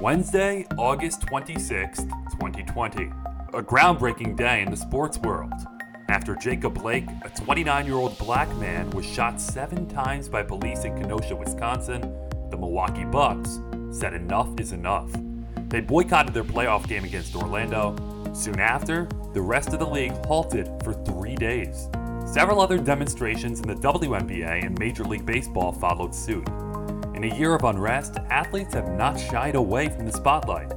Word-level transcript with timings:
Wednesday, 0.00 0.64
August 0.76 1.22
26th, 1.22 2.08
2020. 2.30 3.06
A 3.54 3.62
groundbreaking 3.62 4.36
day 4.36 4.62
in 4.62 4.70
the 4.70 4.76
sports 4.76 5.18
world. 5.18 5.52
After 6.08 6.36
Jacob 6.36 6.80
Blake, 6.80 7.06
a 7.24 7.30
29 7.30 7.84
year 7.84 7.96
old 7.96 8.16
black 8.16 8.48
man, 8.58 8.88
was 8.90 9.04
shot 9.04 9.40
seven 9.40 9.88
times 9.88 10.28
by 10.28 10.44
police 10.44 10.84
in 10.84 10.96
Kenosha, 10.96 11.34
Wisconsin, 11.34 12.00
the 12.48 12.56
Milwaukee 12.56 13.06
Bucks 13.06 13.58
said 13.90 14.14
enough 14.14 14.48
is 14.60 14.70
enough. 14.70 15.10
They 15.68 15.80
boycotted 15.80 16.32
their 16.32 16.44
playoff 16.44 16.86
game 16.86 17.02
against 17.02 17.34
Orlando. 17.34 17.96
Soon 18.34 18.60
after, 18.60 19.08
the 19.34 19.42
rest 19.42 19.72
of 19.72 19.80
the 19.80 19.86
league 19.86 20.14
halted 20.26 20.70
for 20.84 20.92
three 20.92 21.34
days. 21.34 21.88
Several 22.24 22.60
other 22.60 22.78
demonstrations 22.78 23.58
in 23.58 23.66
the 23.66 23.74
WNBA 23.74 24.64
and 24.64 24.78
Major 24.78 25.02
League 25.02 25.26
Baseball 25.26 25.72
followed 25.72 26.14
suit. 26.14 26.46
In 27.18 27.32
a 27.32 27.34
year 27.34 27.52
of 27.52 27.64
unrest, 27.64 28.18
athletes 28.30 28.74
have 28.74 28.92
not 28.92 29.18
shied 29.18 29.56
away 29.56 29.88
from 29.88 30.06
the 30.06 30.12
spotlight. 30.12 30.68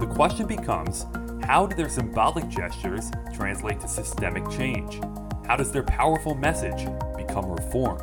The 0.00 0.10
question 0.10 0.46
becomes 0.46 1.04
how 1.44 1.66
do 1.66 1.76
their 1.76 1.90
symbolic 1.90 2.48
gestures 2.48 3.10
translate 3.34 3.78
to 3.80 3.88
systemic 3.88 4.48
change? 4.48 5.02
How 5.46 5.56
does 5.56 5.70
their 5.70 5.82
powerful 5.82 6.34
message 6.34 6.88
become 7.14 7.52
reform? 7.52 7.98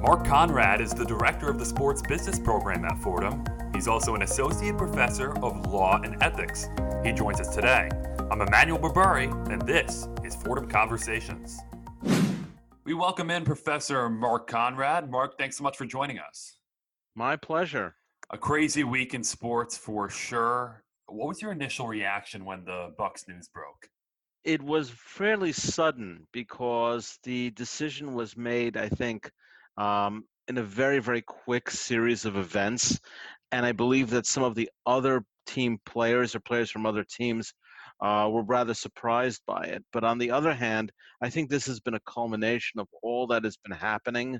Mark 0.00 0.24
Conrad 0.24 0.80
is 0.80 0.94
the 0.94 1.04
director 1.04 1.50
of 1.50 1.58
the 1.58 1.66
sports 1.66 2.00
business 2.00 2.38
program 2.38 2.86
at 2.86 2.98
Fordham. 3.02 3.44
He's 3.74 3.88
also 3.88 4.14
an 4.14 4.22
associate 4.22 4.78
professor 4.78 5.38
of 5.44 5.66
law 5.66 6.00
and 6.00 6.16
ethics. 6.22 6.68
He 7.04 7.12
joins 7.12 7.40
us 7.40 7.54
today. 7.54 7.90
I'm 8.30 8.40
Emmanuel 8.40 8.78
Berberi, 8.78 9.52
and 9.52 9.60
this 9.60 10.08
is 10.24 10.34
Fordham 10.34 10.66
Conversations. 10.66 11.58
We 12.84 12.94
welcome 12.94 13.30
in 13.30 13.44
Professor 13.44 14.08
Mark 14.08 14.46
Conrad. 14.46 15.10
Mark, 15.10 15.36
thanks 15.36 15.58
so 15.58 15.62
much 15.62 15.76
for 15.76 15.84
joining 15.84 16.18
us. 16.18 16.57
My 17.18 17.34
pleasure. 17.34 17.96
A 18.30 18.38
crazy 18.38 18.84
week 18.84 19.12
in 19.12 19.24
sports 19.24 19.76
for 19.76 20.08
sure. 20.08 20.84
What 21.06 21.26
was 21.26 21.42
your 21.42 21.50
initial 21.50 21.88
reaction 21.88 22.44
when 22.44 22.64
the 22.64 22.94
Bucks 22.96 23.26
news 23.26 23.48
broke? 23.48 23.88
It 24.44 24.62
was 24.62 24.90
fairly 24.90 25.50
sudden 25.50 26.28
because 26.32 27.18
the 27.24 27.50
decision 27.50 28.14
was 28.14 28.36
made, 28.36 28.76
I 28.76 28.88
think, 28.88 29.32
um, 29.76 30.26
in 30.46 30.58
a 30.58 30.62
very, 30.62 31.00
very 31.00 31.22
quick 31.22 31.72
series 31.72 32.24
of 32.24 32.36
events. 32.36 33.00
And 33.50 33.66
I 33.66 33.72
believe 33.72 34.10
that 34.10 34.24
some 34.24 34.44
of 34.44 34.54
the 34.54 34.70
other 34.86 35.24
team 35.44 35.80
players 35.84 36.36
or 36.36 36.40
players 36.40 36.70
from 36.70 36.86
other 36.86 37.02
teams 37.02 37.52
uh, 38.00 38.28
were 38.30 38.42
rather 38.42 38.74
surprised 38.74 39.42
by 39.46 39.64
it. 39.64 39.84
But 39.92 40.04
on 40.04 40.18
the 40.18 40.30
other 40.30 40.54
hand, 40.54 40.92
I 41.22 41.30
think 41.30 41.50
this 41.50 41.66
has 41.66 41.80
been 41.80 41.94
a 41.94 42.00
culmination 42.00 42.80
of 42.80 42.88
all 43.02 43.26
that 43.28 43.44
has 43.44 43.56
been 43.56 43.76
happening 43.76 44.38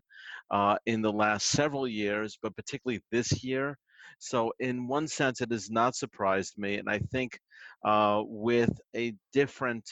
uh, 0.51 0.77
in 0.87 1.03
the 1.03 1.13
last 1.13 1.47
several 1.47 1.89
years, 1.89 2.39
but 2.43 2.57
particularly 2.57 3.03
this 3.11 3.43
year. 3.45 3.77
So, 4.21 4.53
in 4.59 4.89
one 4.89 5.07
sense, 5.07 5.41
it 5.41 5.53
has 5.53 5.71
not 5.71 5.95
surprised 5.95 6.55
me. 6.57 6.77
And 6.77 6.89
I 6.89 6.99
think 6.99 7.39
uh, 7.85 8.23
with 8.27 8.71
a 8.97 9.15
different 9.33 9.85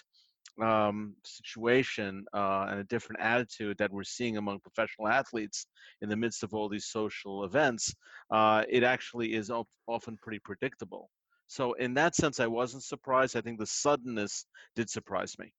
um, 0.60 1.14
situation 1.24 2.24
uh, 2.32 2.66
and 2.70 2.80
a 2.80 2.84
different 2.84 3.20
attitude 3.20 3.76
that 3.78 3.92
we're 3.92 4.04
seeing 4.04 4.36
among 4.36 4.60
professional 4.60 5.08
athletes 5.08 5.66
in 6.00 6.08
the 6.08 6.16
midst 6.16 6.42
of 6.42 6.54
all 6.54 6.68
these 6.68 6.86
social 6.86 7.44
events, 7.44 7.94
uh, 8.30 8.64
it 8.68 8.82
actually 8.82 9.34
is 9.34 9.50
often 9.86 10.16
pretty 10.22 10.38
predictable. 10.38 11.10
So 11.46 11.74
in 11.74 11.94
that 11.94 12.14
sense, 12.14 12.40
I 12.40 12.46
wasn't 12.46 12.82
surprised. 12.82 13.36
I 13.36 13.40
think 13.40 13.58
the 13.58 13.66
suddenness 13.66 14.46
did 14.74 14.90
surprise 14.90 15.38
me. 15.38 15.52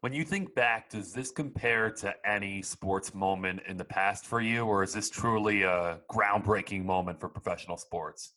When 0.00 0.12
you 0.12 0.24
think 0.24 0.54
back, 0.56 0.90
does 0.90 1.12
this 1.12 1.30
compare 1.30 1.90
to 1.90 2.12
any 2.28 2.60
sports 2.62 3.14
moment 3.14 3.62
in 3.68 3.76
the 3.76 3.84
past 3.84 4.26
for 4.26 4.40
you, 4.40 4.64
or 4.64 4.82
is 4.82 4.92
this 4.92 5.08
truly 5.08 5.62
a 5.62 6.00
groundbreaking 6.10 6.84
moment 6.84 7.20
for 7.20 7.28
professional 7.28 7.76
sports? 7.76 8.34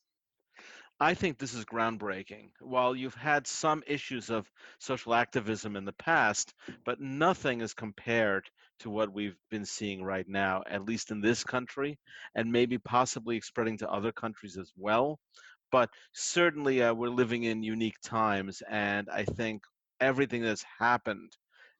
I 1.00 1.14
think 1.14 1.38
this 1.38 1.54
is 1.54 1.66
groundbreaking. 1.66 2.52
While 2.62 2.96
you've 2.96 3.16
had 3.16 3.48
some 3.48 3.84
issues 3.86 4.30
of 4.30 4.50
social 4.80 5.14
activism 5.14 5.76
in 5.76 5.86
the 5.86 5.94
past, 5.94 6.54
but 6.86 7.02
nothing 7.02 7.62
is 7.62 7.74
compared 7.74 8.48
to 8.80 8.90
what 8.90 9.12
we've 9.12 9.38
been 9.50 9.66
seeing 9.66 10.04
right 10.04 10.28
now, 10.30 10.64
at 10.70 10.86
least 10.86 11.12
in 11.12 11.20
this 11.20 11.44
country, 11.44 11.98
and 12.36 12.52
maybe 12.52 12.78
possibly 12.78 13.42
spreading 13.42 13.78
to 13.80 13.90
other 13.90 14.12
countries 14.12 14.56
as 14.56 14.72
well 14.78 15.20
but 15.75 15.90
certainly 16.13 16.81
uh, 16.81 16.94
we're 16.94 17.09
living 17.09 17.44
in 17.44 17.62
unique 17.62 18.00
times 18.02 18.63
and 18.69 19.09
i 19.12 19.25
think 19.25 19.62
everything 20.00 20.41
that's 20.41 20.63
happened 20.80 21.34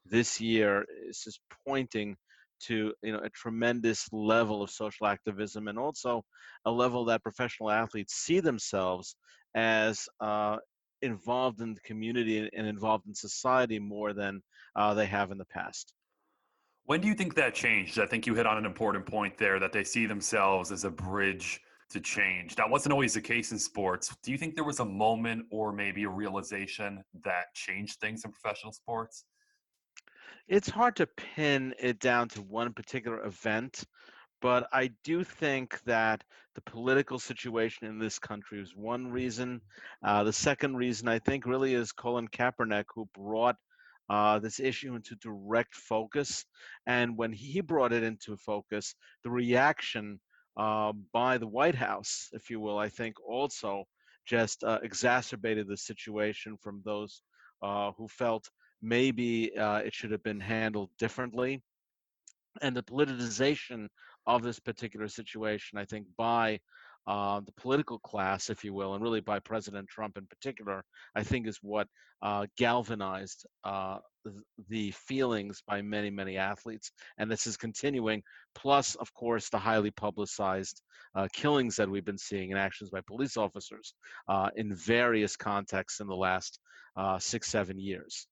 this 0.06 0.42
year 0.42 0.86
is 1.08 1.22
just 1.24 1.40
pointing 1.66 2.18
to 2.60 2.92
you 3.02 3.14
know 3.14 3.20
a 3.20 3.30
tremendous 3.30 4.10
level 4.12 4.62
of 4.62 4.70
social 4.70 5.08
activism 5.08 5.70
and 5.70 5.80
also 5.80 6.22
a 6.66 6.72
level 6.84 7.06
that 7.06 7.24
professional 7.24 7.72
athletes 7.72 8.16
see 8.16 8.42
themselves 8.42 9.16
as 9.56 10.10
uh, 10.20 10.58
involved 11.02 11.62
in 11.62 11.74
the 11.74 11.86
community 11.92 12.50
and 12.54 12.68
involved 12.68 13.08
in 13.08 13.16
society 13.16 13.80
more 13.80 14.12
than 14.12 14.42
uh, 14.76 14.94
they 14.94 15.06
have 15.06 15.32
in 15.32 15.38
the 15.38 15.46
past. 15.46 15.94
When 16.84 17.00
do 17.00 17.08
you 17.08 17.16
think 17.16 17.36
that 17.36 17.56
changed? 17.56 17.98
I 17.98 18.06
think 18.06 18.28
you 18.28 18.36
hit 18.36 18.46
on 18.46 18.58
an 18.58 18.66
important 18.66 19.06
point 19.06 19.38
there 19.38 19.58
that 19.60 19.72
they 19.72 19.86
see 19.86 20.06
themselves 20.06 20.74
as 20.74 20.84
a 20.84 20.92
bridge 20.92 21.62
to 21.92 22.00
change. 22.00 22.56
That 22.56 22.70
wasn't 22.70 22.94
always 22.94 23.14
the 23.14 23.22
case 23.22 23.52
in 23.52 23.60
sports. 23.60 24.16
Do 24.24 24.32
you 24.32 24.38
think 24.38 24.56
there 24.56 24.64
was 24.64 24.80
a 24.80 24.86
moment 24.86 25.46
or 25.52 25.72
maybe 25.72 26.04
a 26.04 26.10
realization 26.10 27.04
that 27.24 27.54
changed 27.54 28.00
things 28.00 28.26
in 28.26 28.32
professional 28.32 28.74
sports? 28.74 29.26
It's 30.48 30.70
hard 30.70 30.96
to 30.98 31.08
pin 31.08 31.74
it 31.80 32.00
down 32.00 32.30
to 32.30 32.42
one 32.42 32.72
particular 32.74 33.24
event, 33.26 33.84
but 34.42 34.68
I 34.72 34.92
do 35.04 35.24
think 35.24 35.82
that 35.86 36.24
the 36.54 36.62
political 36.62 37.18
situation 37.18 37.88
in 37.88 37.98
this 37.98 38.20
country 38.20 38.62
is 38.62 38.76
one 38.76 39.08
reason. 39.08 39.62
Uh, 40.04 40.24
the 40.24 40.34
second 40.34 40.78
reason, 40.78 41.08
I 41.08 41.20
think, 41.20 41.46
really 41.46 41.74
is 41.74 41.92
Colin 41.92 42.28
Kaepernick, 42.28 42.86
who 42.94 43.10
brought 43.14 43.56
uh, 44.10 44.40
this 44.40 44.60
issue 44.60 44.96
into 44.96 45.16
direct 45.16 45.74
focus. 45.74 46.46
And 46.86 47.18
when 47.18 47.34
he 47.34 47.62
brought 47.62 47.92
it 47.92 48.04
into 48.04 48.38
focus, 48.38 48.96
the 49.24 49.32
reaction 49.32 50.20
uh, 50.58 50.94
by 51.14 51.38
the 51.38 51.48
White 51.48 51.76
House, 51.76 52.30
if 52.34 52.50
you 52.50 52.60
will, 52.60 52.78
I 52.78 52.90
think 52.90 53.16
also 53.28 53.86
just 54.26 54.64
uh, 54.64 54.80
exacerbated 54.84 55.68
the 55.68 55.78
situation 55.78 56.58
from 56.62 56.82
those 56.84 57.22
uh, 57.62 57.92
who 57.98 58.08
felt 58.08 58.50
maybe 58.82 59.56
uh, 59.58 59.78
it 59.78 59.94
should 59.94 60.12
have 60.12 60.24
been 60.24 60.40
handled 60.40 60.90
differently. 60.98 61.62
And 62.62 62.76
the 62.76 62.84
politicization 62.84 63.88
of 64.26 64.44
this 64.44 64.60
particular 64.60 65.08
situation, 65.08 65.78
I 65.78 65.86
think, 65.86 66.08
by 66.18 66.60
uh, 67.08 67.40
the 67.42 67.52
political 67.54 68.00
class, 68.00 68.50
if 68.50 68.64
you 68.64 68.74
will, 68.74 68.94
and 68.94 69.04
really 69.04 69.22
by 69.22 69.40
President 69.40 69.88
Trump 69.88 70.18
in 70.18 70.26
particular, 70.26 70.84
I 71.16 71.24
think 71.24 71.48
is 71.48 71.60
what 71.62 71.88
uh, 72.22 72.48
galvanized 72.58 73.46
uh, 73.64 74.00
the 74.70 74.92
feelings 74.92 75.62
by 75.68 75.82
many, 75.82 76.10
many 76.10 76.38
athletes. 76.38 76.92
And 77.18 77.30
this 77.30 77.46
is 77.46 77.58
continuing, 77.58 78.24
plus, 78.56 78.96
of 78.96 79.14
course, 79.14 79.50
the 79.50 79.60
highly 79.60 79.92
publicized 79.92 80.82
uh, 81.16 81.28
killings 81.32 81.76
that 81.76 81.90
we've 81.90 82.06
been 82.06 82.18
seeing 82.18 82.52
and 82.52 82.60
actions 82.60 82.90
by 82.90 83.02
police 83.08 83.38
officers 83.38 83.94
uh, 84.28 84.50
in 84.56 84.74
various 84.74 85.36
contexts 85.36 86.00
in 86.00 86.08
the 86.08 86.16
last 86.16 86.60
uh, 86.98 87.20
six, 87.20 87.50
seven 87.50 87.80
years. 87.80 88.28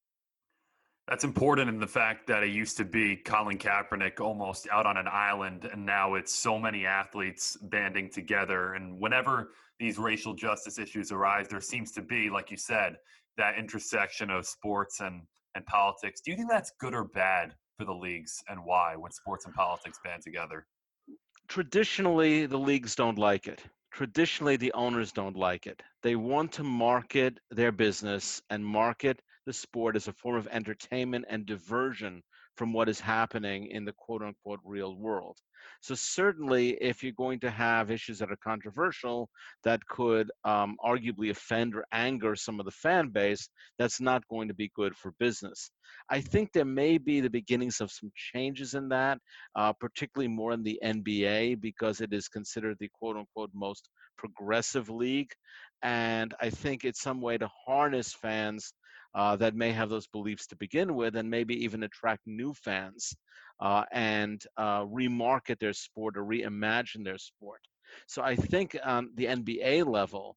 That's 1.07 1.25
important 1.25 1.69
in 1.69 1.79
the 1.79 1.87
fact 1.87 2.27
that 2.27 2.43
it 2.43 2.51
used 2.51 2.77
to 2.77 2.85
be 2.85 3.17
Colin 3.17 3.57
Kaepernick 3.57 4.21
almost 4.21 4.69
out 4.71 4.85
on 4.85 4.95
an 4.95 5.07
island, 5.11 5.67
and 5.71 5.85
now 5.85 6.13
it's 6.13 6.33
so 6.33 6.57
many 6.57 6.85
athletes 6.85 7.57
banding 7.63 8.09
together. 8.09 8.73
And 8.75 8.97
whenever 8.99 9.51
these 9.79 9.97
racial 9.97 10.33
justice 10.33 10.79
issues 10.79 11.11
arise, 11.11 11.49
there 11.49 11.59
seems 11.59 11.91
to 11.93 12.01
be, 12.01 12.29
like 12.29 12.51
you 12.51 12.57
said, 12.57 12.95
that 13.35 13.57
intersection 13.57 14.29
of 14.29 14.45
sports 14.45 15.01
and, 15.01 15.23
and 15.55 15.65
politics. 15.65 16.21
Do 16.21 16.31
you 16.31 16.37
think 16.37 16.49
that's 16.49 16.71
good 16.79 16.93
or 16.93 17.03
bad 17.03 17.53
for 17.77 17.83
the 17.83 17.93
leagues, 17.93 18.41
and 18.47 18.63
why 18.63 18.95
when 18.95 19.11
sports 19.11 19.45
and 19.45 19.53
politics 19.53 19.99
band 20.05 20.21
together? 20.21 20.65
Traditionally, 21.49 22.45
the 22.45 22.57
leagues 22.57 22.95
don't 22.95 23.17
like 23.17 23.47
it. 23.47 23.61
Traditionally, 23.91 24.55
the 24.55 24.71
owners 24.71 25.11
don't 25.11 25.35
like 25.35 25.67
it. 25.67 25.83
They 26.01 26.15
want 26.15 26.53
to 26.53 26.63
market 26.63 27.39
their 27.51 27.73
business 27.73 28.41
and 28.49 28.65
market 28.65 29.21
the 29.45 29.53
sport 29.53 29.95
as 29.95 30.07
a 30.07 30.13
form 30.13 30.37
of 30.37 30.47
entertainment 30.47 31.25
and 31.29 31.45
diversion 31.45 32.23
from 32.55 32.71
what 32.71 32.87
is 32.87 32.99
happening 32.99 33.67
in 33.67 33.83
the 33.83 33.93
quote 33.93 34.21
unquote 34.21 34.59
real 34.63 34.95
world. 34.95 35.37
So, 35.81 35.95
certainly, 35.95 36.71
if 36.81 37.03
you're 37.03 37.13
going 37.13 37.39
to 37.39 37.49
have 37.49 37.89
issues 37.89 38.19
that 38.19 38.31
are 38.31 38.37
controversial 38.43 39.29
that 39.63 39.85
could 39.87 40.31
um, 40.43 40.77
arguably 40.85 41.31
offend 41.31 41.75
or 41.75 41.85
anger 41.91 42.35
some 42.35 42.59
of 42.59 42.65
the 42.65 42.71
fan 42.71 43.09
base, 43.09 43.49
that's 43.79 43.99
not 43.99 44.27
going 44.27 44.47
to 44.49 44.53
be 44.53 44.71
good 44.75 44.95
for 44.95 45.13
business. 45.19 45.71
I 46.09 46.21
think 46.21 46.51
there 46.51 46.65
may 46.65 46.97
be 46.97 47.21
the 47.21 47.29
beginnings 47.29 47.81
of 47.81 47.91
some 47.91 48.11
changes 48.15 48.73
in 48.73 48.89
that, 48.89 49.19
uh, 49.55 49.73
particularly 49.73 50.27
more 50.27 50.51
in 50.51 50.63
the 50.63 50.79
NBA 50.83 51.61
because 51.61 52.01
it 52.01 52.13
is 52.13 52.27
considered 52.27 52.77
the 52.79 52.89
quote 52.93 53.17
unquote 53.17 53.51
most 53.53 53.89
progressive 54.17 54.89
league. 54.89 55.31
And 55.81 56.33
I 56.39 56.49
think 56.49 56.83
it's 56.83 57.01
some 57.01 57.19
way 57.19 57.37
to 57.37 57.49
harness 57.65 58.13
fans 58.13 58.73
uh, 59.15 59.35
that 59.37 59.55
may 59.55 59.71
have 59.71 59.89
those 59.89 60.07
beliefs 60.07 60.47
to 60.47 60.55
begin 60.55 60.95
with 60.95 61.15
and 61.15 61.29
maybe 61.29 61.63
even 61.63 61.83
attract 61.83 62.21
new 62.25 62.53
fans 62.53 63.15
uh, 63.59 63.83
and 63.91 64.43
uh, 64.57 64.83
remarket 64.85 65.59
their 65.59 65.73
sport 65.73 66.17
or 66.17 66.23
reimagine 66.23 67.03
their 67.03 67.17
sport. 67.17 67.61
So 68.07 68.23
I 68.23 68.35
think 68.35 68.77
on 68.83 69.11
the 69.15 69.25
NBA 69.25 69.85
level, 69.85 70.35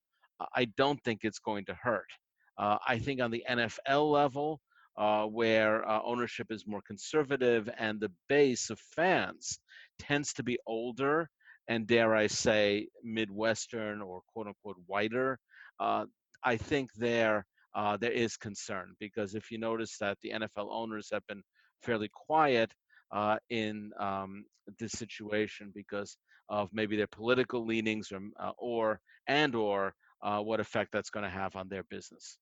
I 0.55 0.67
don't 0.77 1.03
think 1.03 1.21
it's 1.23 1.39
going 1.39 1.65
to 1.67 1.75
hurt. 1.75 2.11
Uh, 2.59 2.77
I 2.87 2.99
think 2.99 3.21
on 3.21 3.31
the 3.31 3.45
NFL 3.49 4.11
level, 4.11 4.61
uh, 4.99 5.25
where 5.25 5.87
uh, 5.89 6.01
ownership 6.05 6.51
is 6.51 6.67
more 6.67 6.81
conservative 6.87 7.69
and 7.79 8.01
the 8.01 8.11
base 8.29 8.71
of 8.71 8.79
fans 8.79 9.59
tends 9.99 10.33
to 10.35 10.43
be 10.43 10.59
older 10.67 11.29
and, 11.69 11.87
dare 11.87 12.15
I 12.15 12.29
say, 12.29 12.89
Midwestern 13.03 14.01
or 14.01 14.23
quote 14.33 14.47
unquote 14.47 14.77
whiter, 14.87 15.39
uh, 15.81 16.07
I 16.43 16.57
think 16.57 16.93
there 16.95 17.45
uh, 17.77 17.97
there 17.97 18.11
is 18.11 18.37
concern 18.37 18.95
because 18.99 19.35
if 19.35 19.51
you 19.51 19.59
notice 19.59 19.99
that 19.99 20.17
the 20.23 20.31
NFL 20.31 20.69
owners 20.71 21.09
have 21.13 21.25
been 21.29 21.43
fairly 21.83 22.09
quiet 22.13 22.73
uh, 23.13 23.37
in 23.51 23.93
um, 24.01 24.45
this 24.79 24.93
situation 24.93 25.71
because 25.75 26.17
of 26.49 26.71
maybe 26.73 26.97
their 26.97 27.07
political 27.07 27.65
leanings 27.67 28.11
or, 28.13 28.21
uh, 28.41 28.53
or 28.59 28.99
and 29.29 29.55
or 29.55 29.95
uh, 30.23 30.41
what 30.41 30.59
effect 30.59 30.91
that's 30.91 31.11
going 31.11 31.25
to 31.25 31.31
have 31.31 31.55
on 31.55 31.69
their 31.69 31.85
business. 31.85 32.39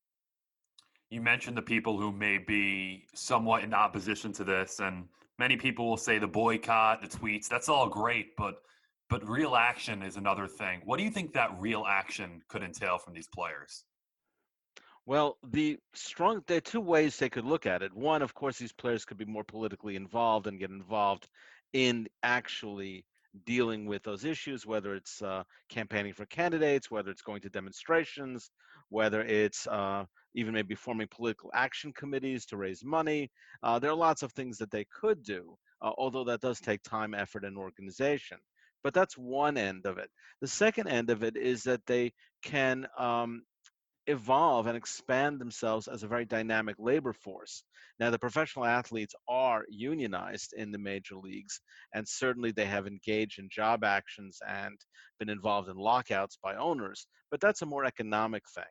You 1.11 1.21
mentioned 1.21 1.57
the 1.57 1.63
people 1.63 1.99
who 1.99 2.13
may 2.13 2.39
be 2.39 3.07
somewhat 3.15 3.65
in 3.65 3.75
opposition 3.75 4.33
to 4.35 4.45
this, 4.45 4.81
and 4.81 5.05
many 5.39 5.57
people 5.57 5.89
will 5.89 5.97
say 5.97 6.19
the 6.19 6.29
boycott, 6.29 7.03
the 7.03 7.09
tweets, 7.09 7.49
that's 7.49 7.69
all 7.69 7.89
great, 7.89 8.37
but 8.37 8.63
but 9.11 9.29
real 9.29 9.55
action 9.55 10.03
is 10.03 10.17
another 10.17 10.47
thing. 10.47 10.81
What 10.85 10.97
do 10.97 11.05
you 11.05 11.11
think 11.11 11.35
that 11.35 11.51
real 11.59 11.85
action 11.87 12.41
could 12.49 12.63
entail 12.63 12.99
from 12.99 13.13
these 13.15 13.29
players? 13.29 13.85
Well, 15.07 15.37
the 15.43 15.79
strong 15.95 16.43
there 16.47 16.59
are 16.59 16.61
two 16.63 16.81
ways 16.81 17.19
they 17.19 17.29
could 17.29 17.45
look 17.45 17.67
at 17.67 17.83
it. 17.83 17.93
One, 17.93 18.23
of 18.23 18.33
course, 18.33 18.57
these 18.59 18.73
players 18.73 19.05
could 19.05 19.19
be 19.19 19.27
more 19.27 19.45
politically 19.45 19.97
involved 19.97 20.47
and 20.47 20.59
get 20.59 20.71
involved 20.71 21.29
in 21.75 22.09
actually 22.23 23.05
dealing 23.45 23.85
with 23.85 24.03
those 24.03 24.25
issues, 24.25 24.65
whether 24.65 24.95
it's 24.95 25.21
uh, 25.21 25.43
campaigning 25.69 26.15
for 26.15 26.25
candidates, 26.27 26.91
whether 26.91 27.11
it's 27.11 27.23
going 27.23 27.43
to 27.43 27.51
demonstrations, 27.51 28.51
whether 28.89 29.21
it's 29.23 29.67
uh, 29.67 30.05
even 30.35 30.55
maybe 30.55 30.75
forming 30.75 31.09
political 31.11 31.51
action 31.53 31.93
committees 31.93 32.47
to 32.47 32.57
raise 32.57 32.85
money. 32.85 33.31
Uh, 33.63 33.79
there 33.79 33.91
are 33.91 33.97
lots 33.97 34.23
of 34.23 34.33
things 34.33 34.57
that 34.59 34.71
they 34.71 34.85
could 34.85 35.23
do, 35.23 35.57
uh, 35.83 35.91
although 35.99 36.25
that 36.25 36.41
does 36.41 36.61
take 36.61 36.83
time, 36.83 37.13
effort, 37.13 37.45
and 37.45 37.59
organization. 37.59 38.39
But 38.83 38.95
that's 38.95 39.19
one 39.19 39.59
end 39.59 39.85
of 39.85 39.99
it. 39.99 40.11
The 40.41 40.49
second 40.49 40.89
end 40.89 41.11
of 41.11 41.23
it 41.23 41.37
is 41.37 41.63
that 41.65 41.85
they 41.87 42.13
can 42.43 42.87
um, 42.99 43.43
evolve 44.07 44.67
and 44.67 44.77
expand 44.77 45.41
themselves 45.41 45.89
as 45.89 46.03
a 46.03 46.09
very 46.09 46.25
dynamic 46.25 46.77
labor 46.79 47.13
force. 47.13 47.65
Now, 47.99 48.11
the 48.11 48.19
professional 48.19 48.65
athletes 48.65 49.15
are 49.29 49.65
unionized 49.69 50.53
in 50.57 50.73
the 50.73 50.79
major 50.79 51.17
leagues, 51.17 51.61
and 51.95 52.07
certainly 52.07 52.51
they 52.53 52.67
have 52.67 52.87
engaged 52.87 53.39
in 53.39 53.49
job 53.51 53.85
actions 53.85 54.39
and 54.47 54.79
been 55.19 55.31
involved 55.31 55.69
in 55.69 55.77
lockouts 55.77 56.39
by 56.43 56.57
owners, 56.57 57.07
but 57.31 57.41
that's 57.41 57.63
a 57.63 57.67
more 57.67 57.85
economic 57.85 58.43
thing. 58.55 58.65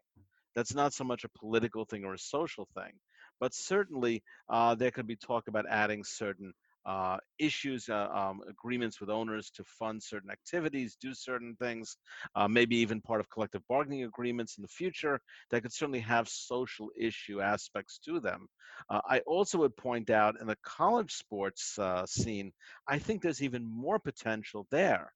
That's 0.55 0.75
not 0.75 0.93
so 0.93 1.03
much 1.03 1.23
a 1.23 1.39
political 1.39 1.85
thing 1.85 2.03
or 2.03 2.13
a 2.13 2.19
social 2.19 2.67
thing. 2.75 2.91
But 3.39 3.53
certainly, 3.53 4.23
uh, 4.49 4.75
there 4.75 4.91
could 4.91 5.07
be 5.07 5.15
talk 5.15 5.47
about 5.47 5.65
adding 5.67 6.03
certain 6.03 6.53
uh, 6.85 7.17
issues, 7.39 7.89
uh, 7.89 8.07
um, 8.13 8.41
agreements 8.49 8.99
with 8.99 9.09
owners 9.09 9.49
to 9.51 9.63
fund 9.63 10.01
certain 10.01 10.29
activities, 10.29 10.97
do 10.99 11.13
certain 11.13 11.55
things, 11.55 11.97
uh, 12.35 12.47
maybe 12.47 12.75
even 12.77 13.01
part 13.01 13.19
of 13.19 13.29
collective 13.29 13.61
bargaining 13.67 14.03
agreements 14.03 14.57
in 14.57 14.61
the 14.61 14.67
future 14.67 15.19
that 15.49 15.61
could 15.61 15.73
certainly 15.73 15.99
have 15.99 16.27
social 16.27 16.89
issue 16.97 17.41
aspects 17.41 17.99
to 17.99 18.19
them. 18.19 18.47
Uh, 18.89 19.01
I 19.09 19.19
also 19.19 19.59
would 19.59 19.77
point 19.77 20.09
out 20.09 20.39
in 20.41 20.47
the 20.47 20.57
college 20.63 21.13
sports 21.13 21.77
uh, 21.79 22.05
scene, 22.05 22.51
I 22.87 22.99
think 22.99 23.21
there's 23.21 23.43
even 23.43 23.65
more 23.65 23.99
potential 23.99 24.67
there 24.71 25.13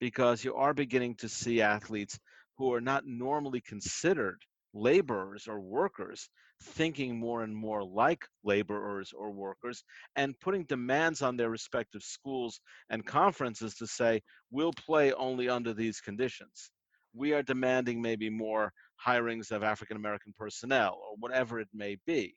because 0.00 0.44
you 0.44 0.54
are 0.54 0.72
beginning 0.72 1.14
to 1.16 1.28
see 1.28 1.60
athletes 1.60 2.18
who 2.56 2.72
are 2.72 2.80
not 2.80 3.06
normally 3.06 3.60
considered 3.60 4.42
laborers 4.72 5.48
or 5.48 5.60
workers 5.60 6.28
thinking 6.62 7.18
more 7.18 7.42
and 7.42 7.54
more 7.54 7.82
like 7.82 8.24
laborers 8.44 9.12
or 9.16 9.30
workers 9.30 9.82
and 10.16 10.38
putting 10.40 10.64
demands 10.64 11.22
on 11.22 11.36
their 11.36 11.50
respective 11.50 12.02
schools 12.02 12.60
and 12.90 13.06
conferences 13.06 13.74
to 13.76 13.86
say, 13.86 14.20
we'll 14.50 14.72
play 14.72 15.12
only 15.14 15.48
under 15.48 15.72
these 15.72 16.00
conditions. 16.00 16.70
We 17.14 17.32
are 17.32 17.42
demanding 17.42 18.00
maybe 18.00 18.30
more 18.30 18.72
hirings 19.04 19.50
of 19.50 19.62
African 19.62 19.96
American 19.96 20.34
personnel 20.36 21.00
or 21.02 21.16
whatever 21.18 21.60
it 21.60 21.68
may 21.72 21.96
be, 22.06 22.34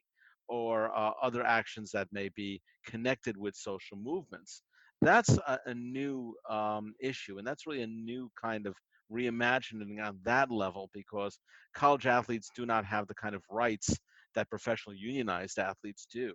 or 0.48 0.96
uh, 0.96 1.12
other 1.22 1.44
actions 1.44 1.90
that 1.92 2.08
may 2.10 2.30
be 2.34 2.60
connected 2.86 3.36
with 3.36 3.54
social 3.54 3.96
movements. 3.96 4.62
That's 5.00 5.36
a, 5.46 5.58
a 5.66 5.74
new 5.74 6.34
um, 6.48 6.94
issue, 7.00 7.38
and 7.38 7.46
that's 7.46 7.66
really 7.66 7.82
a 7.82 7.86
new 7.86 8.30
kind 8.42 8.66
of 8.66 8.74
reimagining 9.12 10.02
on 10.02 10.18
that 10.24 10.50
level 10.50 10.90
because 10.92 11.38
college 11.74 12.06
athletes 12.06 12.50
do 12.56 12.64
not 12.66 12.84
have 12.84 13.06
the 13.06 13.14
kind 13.14 13.34
of 13.34 13.42
rights 13.50 13.96
that 14.34 14.50
professional 14.50 14.94
unionized 14.94 15.58
athletes 15.58 16.06
do. 16.10 16.34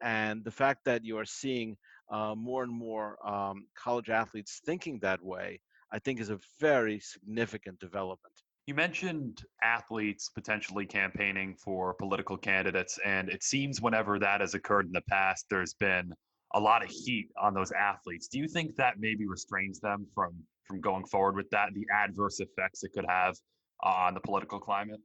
And 0.00 0.44
the 0.44 0.50
fact 0.50 0.84
that 0.84 1.04
you 1.04 1.18
are 1.18 1.24
seeing 1.24 1.76
uh, 2.10 2.34
more 2.34 2.62
and 2.62 2.72
more 2.72 3.18
um, 3.26 3.66
college 3.76 4.10
athletes 4.10 4.60
thinking 4.64 4.98
that 5.00 5.22
way, 5.22 5.60
I 5.92 5.98
think 5.98 6.20
is 6.20 6.30
a 6.30 6.38
very 6.60 7.00
significant 7.00 7.78
development. 7.80 8.32
You 8.66 8.74
mentioned 8.74 9.42
athletes 9.62 10.28
potentially 10.28 10.84
campaigning 10.84 11.54
for 11.54 11.94
political 11.94 12.36
candidates, 12.36 12.98
and 13.04 13.30
it 13.30 13.42
seems 13.42 13.80
whenever 13.80 14.18
that 14.18 14.42
has 14.42 14.54
occurred 14.54 14.86
in 14.86 14.92
the 14.92 15.02
past, 15.08 15.46
there's 15.48 15.74
been 15.74 16.12
a 16.54 16.60
lot 16.60 16.82
of 16.82 16.90
heat 16.90 17.28
on 17.40 17.54
those 17.54 17.72
athletes. 17.72 18.28
Do 18.28 18.38
you 18.38 18.46
think 18.46 18.76
that 18.76 18.94
maybe 18.98 19.26
restrains 19.26 19.80
them 19.80 20.06
from 20.14 20.34
from 20.64 20.80
going 20.82 21.06
forward 21.06 21.34
with 21.34 21.48
that, 21.48 21.70
the 21.72 21.86
adverse 21.92 22.40
effects 22.40 22.84
it 22.84 22.92
could 22.94 23.06
have 23.08 23.34
on 23.82 24.12
the 24.12 24.20
political 24.20 24.60
climate? 24.60 25.00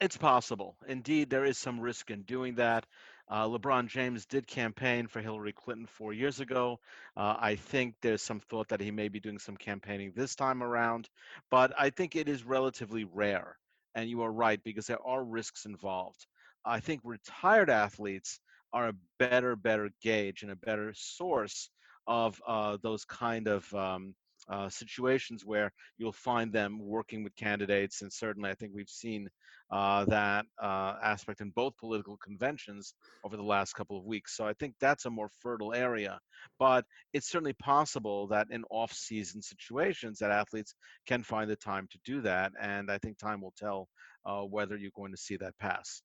It's 0.00 0.16
possible. 0.16 0.76
Indeed, 0.88 1.28
there 1.28 1.44
is 1.44 1.58
some 1.58 1.78
risk 1.78 2.10
in 2.10 2.22
doing 2.22 2.54
that. 2.54 2.86
Uh, 3.28 3.46
LeBron 3.46 3.86
James 3.86 4.24
did 4.24 4.46
campaign 4.46 5.06
for 5.06 5.20
Hillary 5.20 5.52
Clinton 5.52 5.86
four 5.86 6.14
years 6.14 6.40
ago. 6.40 6.80
Uh, 7.16 7.36
I 7.38 7.56
think 7.56 7.96
there's 8.00 8.22
some 8.22 8.40
thought 8.40 8.68
that 8.68 8.80
he 8.80 8.90
may 8.90 9.08
be 9.08 9.20
doing 9.20 9.38
some 9.38 9.58
campaigning 9.58 10.12
this 10.16 10.34
time 10.34 10.62
around, 10.62 11.08
but 11.50 11.72
I 11.78 11.90
think 11.90 12.16
it 12.16 12.28
is 12.28 12.44
relatively 12.44 13.04
rare. 13.04 13.58
And 13.94 14.08
you 14.08 14.22
are 14.22 14.32
right, 14.32 14.62
because 14.64 14.86
there 14.86 15.06
are 15.06 15.22
risks 15.22 15.66
involved. 15.66 16.26
I 16.64 16.80
think 16.80 17.02
retired 17.04 17.68
athletes 17.68 18.40
are 18.72 18.88
a 18.88 18.94
better, 19.18 19.54
better 19.54 19.90
gauge 20.02 20.42
and 20.42 20.50
a 20.50 20.56
better 20.56 20.92
source 20.94 21.68
of 22.06 22.40
uh, 22.46 22.78
those 22.82 23.04
kind 23.04 23.48
of 23.48 23.74
um, 23.74 24.14
uh, 24.48 24.68
situations 24.68 25.44
where 25.44 25.72
you'll 25.98 26.12
find 26.12 26.52
them 26.52 26.78
working 26.80 27.22
with 27.22 27.34
candidates. 27.36 28.02
And 28.02 28.12
certainly, 28.12 28.50
I 28.50 28.54
think 28.54 28.72
we've 28.74 28.88
seen 28.88 29.28
uh, 29.70 30.04
that 30.06 30.46
uh, 30.60 30.94
aspect 31.02 31.40
in 31.40 31.50
both 31.50 31.76
political 31.76 32.16
conventions 32.16 32.94
over 33.24 33.36
the 33.36 33.42
last 33.42 33.74
couple 33.74 33.96
of 33.96 34.04
weeks. 34.04 34.36
So 34.36 34.44
I 34.44 34.52
think 34.54 34.74
that's 34.80 35.06
a 35.06 35.10
more 35.10 35.30
fertile 35.40 35.72
area. 35.72 36.18
But 36.58 36.84
it's 37.12 37.30
certainly 37.30 37.52
possible 37.54 38.26
that 38.28 38.48
in 38.50 38.64
off 38.70 38.92
season 38.92 39.42
situations, 39.42 40.18
that 40.18 40.30
athletes 40.30 40.74
can 41.06 41.22
find 41.22 41.50
the 41.50 41.56
time 41.56 41.86
to 41.92 41.98
do 42.04 42.20
that. 42.22 42.52
And 42.60 42.90
I 42.90 42.98
think 42.98 43.18
time 43.18 43.40
will 43.40 43.54
tell 43.56 43.88
uh, 44.24 44.42
whether 44.42 44.76
you're 44.76 44.90
going 44.94 45.12
to 45.12 45.18
see 45.18 45.36
that 45.36 45.56
pass. 45.58 46.02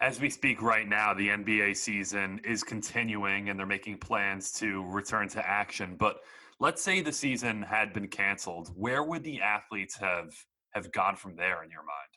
As 0.00 0.18
we 0.18 0.30
speak 0.30 0.62
right 0.62 0.88
now, 0.88 1.14
the 1.14 1.28
NBA 1.28 1.76
season 1.76 2.40
is 2.44 2.64
continuing 2.64 3.50
and 3.50 3.58
they're 3.58 3.66
making 3.66 3.98
plans 3.98 4.50
to 4.54 4.84
return 4.86 5.28
to 5.28 5.46
action. 5.46 5.94
But 5.96 6.16
let's 6.62 6.80
say 6.80 7.00
the 7.00 7.12
season 7.12 7.60
had 7.60 7.92
been 7.92 8.06
canceled, 8.06 8.70
where 8.76 9.02
would 9.02 9.24
the 9.24 9.40
athletes 9.40 9.96
have 9.96 10.32
have 10.70 10.92
gone 10.92 11.16
from 11.16 11.34
there 11.34 11.62
in 11.64 11.70
your 11.70 11.82
mind? 11.82 12.12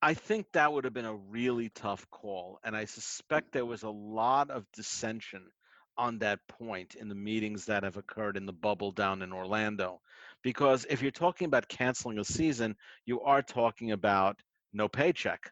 I 0.00 0.14
think 0.14 0.46
that 0.52 0.72
would 0.72 0.84
have 0.84 0.92
been 0.92 1.06
a 1.06 1.14
really 1.14 1.70
tough 1.70 2.08
call, 2.10 2.60
and 2.62 2.76
I 2.76 2.84
suspect 2.84 3.52
there 3.52 3.64
was 3.64 3.82
a 3.82 3.90
lot 3.90 4.50
of 4.50 4.66
dissension 4.74 5.42
on 5.96 6.18
that 6.18 6.38
point 6.48 6.94
in 6.94 7.08
the 7.08 7.14
meetings 7.14 7.64
that 7.64 7.82
have 7.82 7.96
occurred 7.96 8.36
in 8.36 8.46
the 8.46 8.52
bubble 8.52 8.92
down 8.92 9.22
in 9.22 9.32
Orlando. 9.32 10.00
Because 10.44 10.86
if 10.88 11.02
you're 11.02 11.10
talking 11.10 11.46
about 11.46 11.66
canceling 11.66 12.20
a 12.20 12.24
season, 12.24 12.76
you 13.04 13.20
are 13.22 13.42
talking 13.42 13.90
about 13.90 14.38
no 14.72 14.86
paycheck 14.86 15.50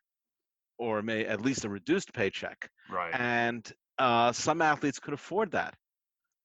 or 0.78 1.02
may 1.02 1.24
at 1.24 1.40
least 1.40 1.64
a 1.64 1.68
reduced 1.68 2.12
paycheck. 2.12 2.70
Right. 2.88 3.12
And 3.12 3.68
uh, 3.98 4.30
some 4.30 4.62
athletes 4.62 5.00
could 5.00 5.14
afford 5.14 5.50
that 5.52 5.74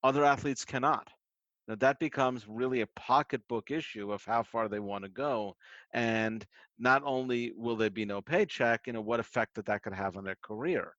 other 0.03 0.24
athletes 0.24 0.65
cannot. 0.65 1.08
Now 1.67 1.75
that 1.75 2.00
becomes 2.00 2.48
really 2.48 2.81
a 2.81 2.88
pocketbook 2.96 3.72
issue 3.72 4.12
of 4.12 4.24
how 4.25 4.43
far 4.43 4.67
they 4.67 4.79
want 4.79 5.03
to 5.03 5.10
go, 5.10 5.55
and 5.93 6.46
not 6.79 7.03
only 7.05 7.53
will 7.55 7.75
there 7.75 7.89
be 7.89 8.05
no 8.05 8.22
paycheck, 8.22 8.88
you 8.88 8.93
know 8.93 9.01
what 9.01 9.20
effect 9.20 9.55
that 9.55 9.65
that 9.67 9.84
could 9.84 9.93
have 9.93 10.17
on 10.17 10.24
their 10.24 10.38
career, 10.41 10.93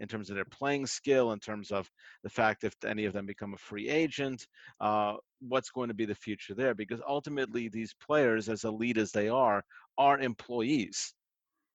in 0.00 0.08
terms 0.08 0.30
of 0.30 0.36
their 0.36 0.44
playing 0.44 0.86
skill, 0.86 1.32
in 1.32 1.40
terms 1.40 1.70
of 1.70 1.90
the 2.22 2.30
fact 2.30 2.64
if 2.64 2.74
any 2.84 3.04
of 3.04 3.12
them 3.12 3.26
become 3.26 3.54
a 3.54 3.58
free 3.58 3.88
agent, 3.88 4.46
uh, 4.80 5.14
what's 5.40 5.70
going 5.70 5.88
to 5.88 5.94
be 5.94 6.04
the 6.04 6.14
future 6.14 6.54
there? 6.54 6.74
Because 6.74 7.00
ultimately, 7.06 7.68
these 7.68 7.94
players, 8.06 8.48
as 8.48 8.64
elite 8.64 8.98
as 8.98 9.12
they 9.12 9.28
are, 9.28 9.62
are 9.98 10.18
employees, 10.18 11.12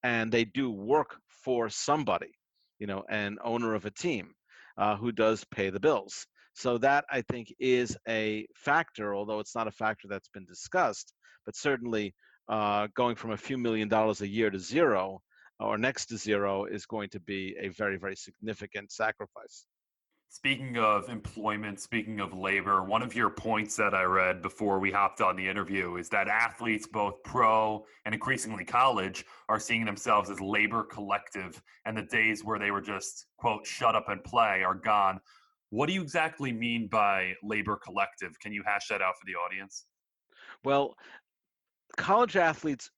and 0.03 0.31
they 0.31 0.45
do 0.45 0.71
work 0.71 1.17
for 1.43 1.69
somebody, 1.69 2.31
you 2.79 2.87
know, 2.87 3.03
an 3.09 3.37
owner 3.43 3.75
of 3.75 3.85
a 3.85 3.91
team 3.91 4.33
uh, 4.77 4.95
who 4.95 5.11
does 5.11 5.43
pay 5.45 5.69
the 5.69 5.79
bills. 5.79 6.25
So 6.59 6.77
that 6.79 7.05
I 7.09 7.21
think 7.21 7.55
is 7.57 7.95
a 8.05 8.45
factor, 8.53 9.15
although 9.15 9.39
it's 9.39 9.55
not 9.55 9.69
a 9.69 9.71
factor 9.71 10.09
that's 10.09 10.27
been 10.27 10.43
discussed. 10.43 11.13
But 11.45 11.55
certainly, 11.55 12.13
uh, 12.49 12.89
going 12.95 13.15
from 13.15 13.31
a 13.31 13.37
few 13.37 13.57
million 13.57 13.87
dollars 13.87 14.19
a 14.19 14.27
year 14.27 14.49
to 14.49 14.59
zero 14.59 15.21
or 15.61 15.77
next 15.77 16.07
to 16.07 16.17
zero 16.17 16.65
is 16.65 16.85
going 16.85 17.07
to 17.11 17.19
be 17.21 17.55
a 17.61 17.69
very, 17.69 17.97
very 17.97 18.17
significant 18.17 18.91
sacrifice. 18.91 19.67
Speaking 20.31 20.77
of 20.77 21.07
employment, 21.07 21.79
speaking 21.79 22.19
of 22.19 22.33
labor, 22.33 22.83
one 22.83 23.03
of 23.03 23.15
your 23.15 23.29
points 23.29 23.77
that 23.77 23.93
I 23.93 24.03
read 24.03 24.41
before 24.41 24.79
we 24.79 24.91
hopped 24.91 25.21
on 25.21 25.37
the 25.37 25.47
interview 25.47 25.95
is 25.95 26.09
that 26.09 26.27
athletes, 26.27 26.85
both 26.85 27.23
pro 27.23 27.85
and 28.03 28.13
increasingly 28.13 28.65
college, 28.65 29.25
are 29.47 29.59
seeing 29.61 29.85
themselves 29.85 30.29
as 30.29 30.41
labor 30.41 30.83
collective, 30.83 31.61
and 31.85 31.97
the 31.97 32.03
days 32.03 32.43
where 32.43 32.59
they 32.59 32.69
were 32.69 32.81
just, 32.81 33.27
quote, 33.37 33.65
shut 33.65 33.95
up 33.95 34.09
and 34.09 34.23
play 34.25 34.61
are 34.63 34.75
gone. 34.75 35.21
What 35.69 35.87
do 35.87 35.93
you 35.93 36.01
exactly 36.01 36.51
mean 36.51 36.87
by 36.87 37.33
labor 37.43 37.77
collective? 37.83 38.39
Can 38.39 38.51
you 38.53 38.63
hash 38.65 38.87
that 38.89 39.01
out 39.01 39.15
for 39.19 39.25
the 39.25 39.35
audience? 39.35 39.85
Well, 40.63 40.95
college 41.97 42.35
athletes 42.35 42.89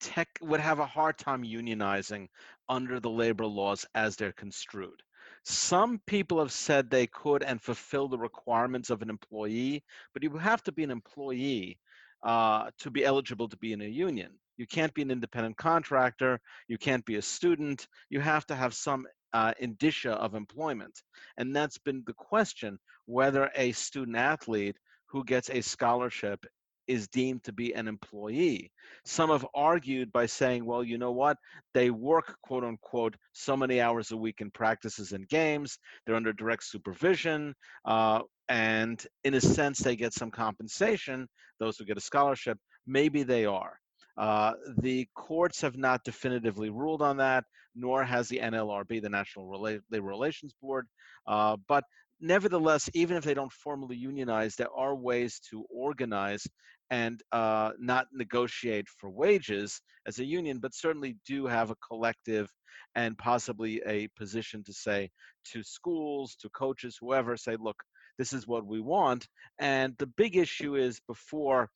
tech 0.00 0.28
would 0.40 0.60
have 0.60 0.78
a 0.78 0.86
hard 0.86 1.18
time 1.18 1.42
unionizing 1.42 2.28
under 2.68 3.00
the 3.00 3.10
labor 3.10 3.46
laws 3.46 3.84
as 3.94 4.16
they're 4.16 4.32
construed. 4.32 5.02
Some 5.44 6.00
people 6.06 6.38
have 6.38 6.52
said 6.52 6.90
they 6.90 7.06
could 7.06 7.42
and 7.42 7.60
fulfill 7.60 8.08
the 8.08 8.18
requirements 8.18 8.90
of 8.90 9.02
an 9.02 9.10
employee, 9.10 9.82
but 10.12 10.22
you 10.22 10.36
have 10.36 10.62
to 10.64 10.72
be 10.72 10.84
an 10.84 10.90
employee 10.90 11.78
uh, 12.22 12.70
to 12.78 12.90
be 12.90 13.04
eligible 13.04 13.48
to 13.48 13.56
be 13.56 13.72
in 13.72 13.80
a 13.80 13.86
union. 13.86 14.32
You 14.56 14.66
can't 14.66 14.92
be 14.92 15.02
an 15.02 15.10
independent 15.10 15.56
contractor. 15.56 16.40
You 16.66 16.78
can't 16.78 17.04
be 17.04 17.16
a 17.16 17.22
student. 17.22 17.86
You 18.10 18.20
have 18.20 18.44
to 18.46 18.56
have 18.56 18.74
some 18.74 19.06
uh, 19.32 19.52
indicia 19.58 20.12
of 20.12 20.34
employment. 20.34 21.02
And 21.36 21.54
that's 21.54 21.78
been 21.78 22.02
the 22.06 22.14
question 22.14 22.78
whether 23.06 23.50
a 23.54 23.72
student 23.72 24.16
athlete 24.16 24.76
who 25.06 25.24
gets 25.24 25.50
a 25.50 25.60
scholarship 25.60 26.44
is 26.88 27.06
deemed 27.08 27.44
to 27.44 27.52
be 27.52 27.74
an 27.74 27.86
employee. 27.86 28.72
Some 29.04 29.28
have 29.30 29.46
argued 29.54 30.10
by 30.10 30.26
saying, 30.26 30.64
well, 30.64 30.82
you 30.82 30.96
know 30.96 31.12
what? 31.12 31.36
They 31.74 31.90
work, 31.90 32.36
quote 32.42 32.64
unquote, 32.64 33.14
so 33.32 33.56
many 33.56 33.80
hours 33.80 34.10
a 34.10 34.16
week 34.16 34.40
in 34.40 34.50
practices 34.50 35.12
and 35.12 35.28
games. 35.28 35.78
They're 36.06 36.16
under 36.16 36.32
direct 36.32 36.64
supervision. 36.64 37.54
Uh, 37.84 38.20
and 38.48 39.04
in 39.24 39.34
a 39.34 39.40
sense, 39.40 39.78
they 39.80 39.96
get 39.96 40.14
some 40.14 40.30
compensation. 40.30 41.28
Those 41.60 41.76
who 41.76 41.84
get 41.84 41.98
a 41.98 42.00
scholarship, 42.00 42.58
maybe 42.86 43.22
they 43.22 43.44
are. 43.44 43.78
Uh, 44.18 44.54
the 44.78 45.06
courts 45.14 45.60
have 45.60 45.76
not 45.76 46.02
definitively 46.04 46.70
ruled 46.70 47.02
on 47.02 47.18
that, 47.18 47.44
nor 47.74 48.02
has 48.04 48.28
the 48.28 48.38
NLRB, 48.38 49.00
the 49.00 49.08
National 49.08 49.46
Rela- 49.46 49.80
Labor 49.90 50.06
Relations 50.06 50.52
Board. 50.60 50.86
Uh, 51.26 51.56
but 51.68 51.84
nevertheless, 52.20 52.90
even 52.94 53.16
if 53.16 53.24
they 53.24 53.34
don't 53.34 53.52
formally 53.52 53.96
unionize, 53.96 54.56
there 54.56 54.72
are 54.76 54.96
ways 54.96 55.40
to 55.50 55.64
organize 55.70 56.46
and 56.90 57.22
uh, 57.32 57.70
not 57.78 58.06
negotiate 58.12 58.88
for 58.88 59.10
wages 59.10 59.80
as 60.06 60.18
a 60.18 60.24
union, 60.24 60.58
but 60.58 60.74
certainly 60.74 61.16
do 61.26 61.46
have 61.46 61.70
a 61.70 61.76
collective 61.76 62.50
and 62.94 63.16
possibly 63.18 63.80
a 63.86 64.08
position 64.16 64.64
to 64.64 64.72
say 64.72 65.10
to 65.44 65.62
schools, 65.62 66.34
to 66.40 66.48
coaches, 66.50 66.96
whoever, 67.00 67.36
say, 67.36 67.56
look, 67.60 67.76
this 68.18 68.32
is 68.32 68.46
what 68.46 68.66
we 68.66 68.80
want. 68.80 69.28
And 69.60 69.94
the 69.98 70.06
big 70.06 70.36
issue 70.36 70.74
is 70.74 71.00
before 71.06 71.70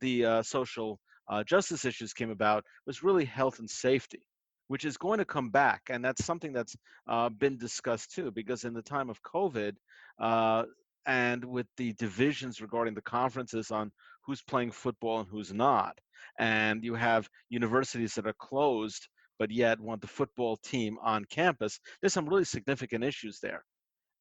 the 0.00 0.24
uh, 0.24 0.42
social 0.42 1.00
uh, 1.28 1.44
justice 1.44 1.84
issues 1.84 2.12
came 2.12 2.30
about 2.30 2.64
was 2.86 3.02
really 3.02 3.24
health 3.24 3.58
and 3.58 3.68
safety 3.68 4.22
which 4.68 4.84
is 4.84 4.96
going 4.96 5.18
to 5.18 5.24
come 5.24 5.50
back. 5.50 5.80
And 5.90 6.04
that's 6.04 6.24
something 6.24 6.52
that's 6.52 6.76
uh, 7.08 7.30
been 7.30 7.58
discussed 7.58 8.14
too, 8.14 8.30
because 8.30 8.64
in 8.64 8.74
the 8.74 8.82
time 8.82 9.10
of 9.10 9.22
COVID, 9.22 9.72
uh, 10.20 10.64
and 11.06 11.42
with 11.42 11.66
the 11.78 11.94
divisions 11.94 12.60
regarding 12.60 12.94
the 12.94 13.02
conferences 13.02 13.70
on 13.70 13.90
who's 14.24 14.42
playing 14.42 14.70
football 14.70 15.20
and 15.20 15.28
who's 15.28 15.52
not. 15.52 15.98
And 16.38 16.84
you 16.84 16.94
have 16.94 17.28
universities 17.48 18.14
that 18.14 18.26
are 18.26 18.34
closed, 18.34 19.08
but 19.38 19.50
yet 19.50 19.80
want 19.80 20.02
the 20.02 20.06
football 20.06 20.58
team 20.58 20.98
on 21.02 21.24
campus. 21.24 21.80
There's 22.00 22.12
some 22.12 22.28
really 22.28 22.44
significant 22.44 23.04
issues 23.04 23.40
there. 23.40 23.64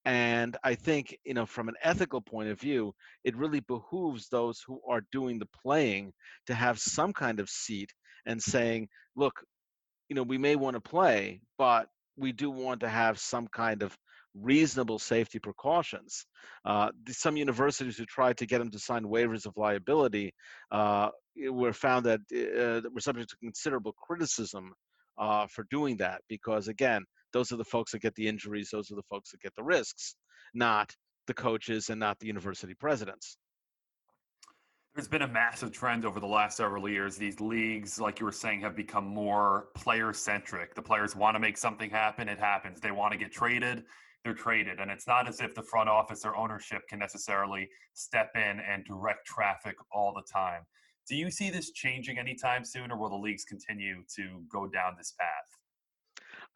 And 0.08 0.56
I 0.64 0.74
think, 0.74 1.18
you 1.26 1.34
know, 1.34 1.46
from 1.46 1.68
an 1.68 1.76
ethical 1.84 2.22
point 2.22 2.48
of 2.48 2.58
view, 2.58 2.94
it 3.26 3.36
really 3.36 3.60
behooves 3.60 4.30
those 4.30 4.64
who 4.66 4.80
are 4.90 5.02
doing 5.12 5.38
the 5.38 5.50
playing 5.62 6.14
to 6.46 6.54
have 6.54 6.80
some 6.80 7.12
kind 7.12 7.42
of 7.42 7.50
seat 7.50 7.92
and 8.26 8.42
saying, 8.42 8.88
look, 9.18 9.44
you 10.08 10.16
know, 10.16 10.24
we 10.24 10.38
may 10.38 10.56
want 10.56 10.76
to 10.76 10.80
play, 10.80 11.42
but 11.58 11.90
we 12.16 12.32
do 12.32 12.50
want 12.50 12.80
to 12.80 12.88
have 12.88 13.20
some 13.20 13.50
kind 13.50 13.84
of 13.84 13.98
reasonable 14.34 14.98
safety 14.98 15.40
precautions. 15.40 16.26
Uh, 16.64 16.90
some 17.10 17.36
universities 17.36 17.98
who 17.98 18.06
tried 18.06 18.38
to 18.38 18.46
get 18.46 18.60
them 18.60 18.72
to 18.72 18.80
sign 18.80 19.04
waivers 19.04 19.46
of 19.46 19.58
liability 19.58 20.34
uh, 20.72 21.10
were 21.50 21.74
found 21.74 22.06
that 22.06 22.22
uh, 22.32 22.88
were 22.94 23.02
subject 23.02 23.30
to 23.30 23.38
considerable 23.44 23.94
criticism 24.02 24.72
uh, 25.18 25.48
for 25.48 25.66
doing 25.70 25.98
that 25.98 26.22
because, 26.30 26.70
again, 26.70 27.04
those 27.34 27.52
are 27.52 27.58
the 27.58 27.66
folks 27.66 27.92
that 27.92 28.02
get 28.02 28.16
the 28.16 28.28
injuries, 28.28 28.70
those 28.72 28.92
are 28.92 28.96
the 28.96 29.04
folks 29.10 29.32
that 29.32 29.42
get 29.42 29.54
the 29.56 29.64
risks, 29.64 30.16
not 30.54 30.94
the 31.28 31.34
coaches 31.34 31.90
and 31.90 32.00
not 32.00 32.18
the 32.20 32.28
university 32.28 32.74
presidents 32.74 33.38
there's 34.98 35.08
been 35.08 35.22
a 35.22 35.28
massive 35.28 35.72
trend 35.72 36.06
over 36.06 36.20
the 36.20 36.26
last 36.26 36.58
several 36.58 36.90
years. 36.90 37.18
These 37.18 37.40
leagues, 37.40 38.00
like 38.00 38.20
you 38.20 38.26
were 38.26 38.32
saying, 38.32 38.62
have 38.62 38.76
become 38.76 39.06
more 39.06 39.68
player 39.76 40.12
centric. 40.12 40.74
The 40.74 40.82
players 40.82 41.16
want 41.16 41.36
to 41.36 41.40
make 41.40 41.56
something 41.56 41.92
happen, 41.92 42.28
it 42.28 42.40
happens. 42.40 42.82
They 42.82 42.90
want 42.90 43.12
to 43.12 43.18
get 43.20 43.32
traded, 43.32 43.84
they're 44.24 44.34
traded. 44.34 44.80
And 44.80 44.90
it's 44.90 45.06
not 45.06 45.28
as 45.28 45.40
if 45.40 45.54
the 45.54 45.62
front 45.62 45.88
office 45.88 46.26
or 46.26 46.36
ownership 46.36 46.82
can 46.90 46.98
necessarily 46.98 47.70
step 47.94 48.32
in 48.34 48.60
and 48.60 48.84
direct 48.86 49.28
traffic 49.28 49.76
all 49.92 50.16
the 50.16 50.24
time. 50.34 50.64
Do 51.08 51.16
you 51.16 51.30
see 51.30 51.52
this 51.52 51.70
changing 51.74 52.18
anytime 52.18 52.66
soon, 52.66 52.92
or 52.92 52.98
will 52.98 53.12
the 53.12 53.18
leagues 53.18 53.46
continue 53.46 53.98
to 54.16 54.42
go 54.52 54.66
down 54.66 54.96
this 54.98 55.14
path? 55.20 55.57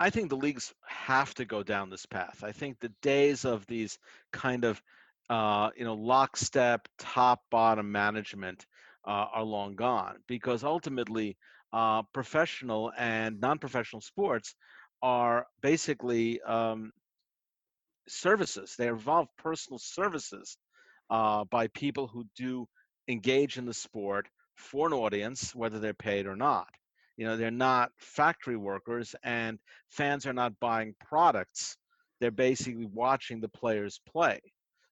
I 0.01 0.09
think 0.09 0.29
the 0.29 0.35
leagues 0.35 0.73
have 0.87 1.35
to 1.35 1.45
go 1.45 1.61
down 1.61 1.91
this 1.91 2.07
path. 2.07 2.43
I 2.43 2.53
think 2.53 2.79
the 2.79 2.91
days 3.03 3.45
of 3.45 3.67
these 3.67 3.99
kind 4.33 4.65
of 4.65 4.81
uh, 5.29 5.69
you 5.77 5.85
know 5.85 5.93
lockstep 5.93 6.87
top 6.97 7.41
bottom 7.51 7.91
management 7.91 8.65
uh, 9.05 9.27
are 9.31 9.43
long 9.43 9.75
gone 9.75 10.15
because 10.25 10.63
ultimately 10.63 11.37
uh, 11.71 12.01
professional 12.13 12.91
and 12.97 13.39
non-professional 13.39 14.01
sports 14.01 14.55
are 15.03 15.45
basically 15.61 16.41
um, 16.41 16.91
services. 18.07 18.73
They 18.79 18.87
involve 18.87 19.27
personal 19.37 19.77
services 19.77 20.57
uh, 21.11 21.43
by 21.43 21.67
people 21.67 22.07
who 22.07 22.25
do 22.35 22.67
engage 23.07 23.59
in 23.59 23.67
the 23.67 23.73
sport 23.75 24.27
for 24.55 24.87
an 24.87 24.93
audience, 24.93 25.53
whether 25.53 25.77
they're 25.77 25.93
paid 25.93 26.25
or 26.25 26.35
not. 26.35 26.69
You 27.21 27.27
know, 27.27 27.37
they're 27.37 27.51
not 27.51 27.91
factory 27.99 28.57
workers, 28.57 29.13
and 29.23 29.59
fans 29.91 30.25
are 30.25 30.33
not 30.33 30.59
buying 30.59 30.95
products. 31.05 31.77
They're 32.19 32.31
basically 32.31 32.87
watching 32.87 33.39
the 33.39 33.47
players 33.47 34.01
play. 34.11 34.41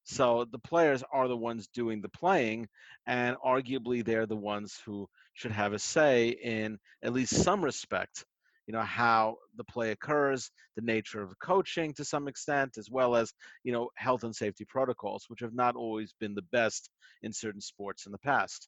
So 0.03 0.45
the 0.51 0.59
players 0.59 1.03
are 1.11 1.27
the 1.27 1.35
ones 1.35 1.69
doing 1.73 2.01
the 2.01 2.09
playing, 2.09 2.67
and 3.07 3.35
arguably 3.43 4.05
they're 4.05 4.27
the 4.27 4.35
ones 4.35 4.79
who 4.85 5.09
should 5.33 5.53
have 5.53 5.73
a 5.73 5.79
say 5.79 6.29
in 6.29 6.77
at 7.01 7.13
least 7.13 7.33
some 7.33 7.65
respect 7.65 8.25
you 8.67 8.73
know 8.73 8.81
how 8.83 9.37
the 9.55 9.63
play 9.63 9.89
occurs 9.89 10.51
the 10.75 10.83
nature 10.83 11.23
of 11.23 11.33
coaching 11.39 11.91
to 11.95 12.05
some 12.05 12.27
extent 12.27 12.77
as 12.77 12.87
well 12.91 13.15
as 13.15 13.33
you 13.63 13.71
know 13.71 13.89
health 13.95 14.23
and 14.23 14.35
safety 14.35 14.65
protocols 14.65 15.25
which 15.29 15.39
have 15.39 15.55
not 15.55 15.75
always 15.75 16.13
been 16.19 16.35
the 16.35 16.45
best 16.51 16.91
in 17.23 17.33
certain 17.33 17.61
sports 17.61 18.05
in 18.05 18.11
the 18.11 18.19
past 18.19 18.67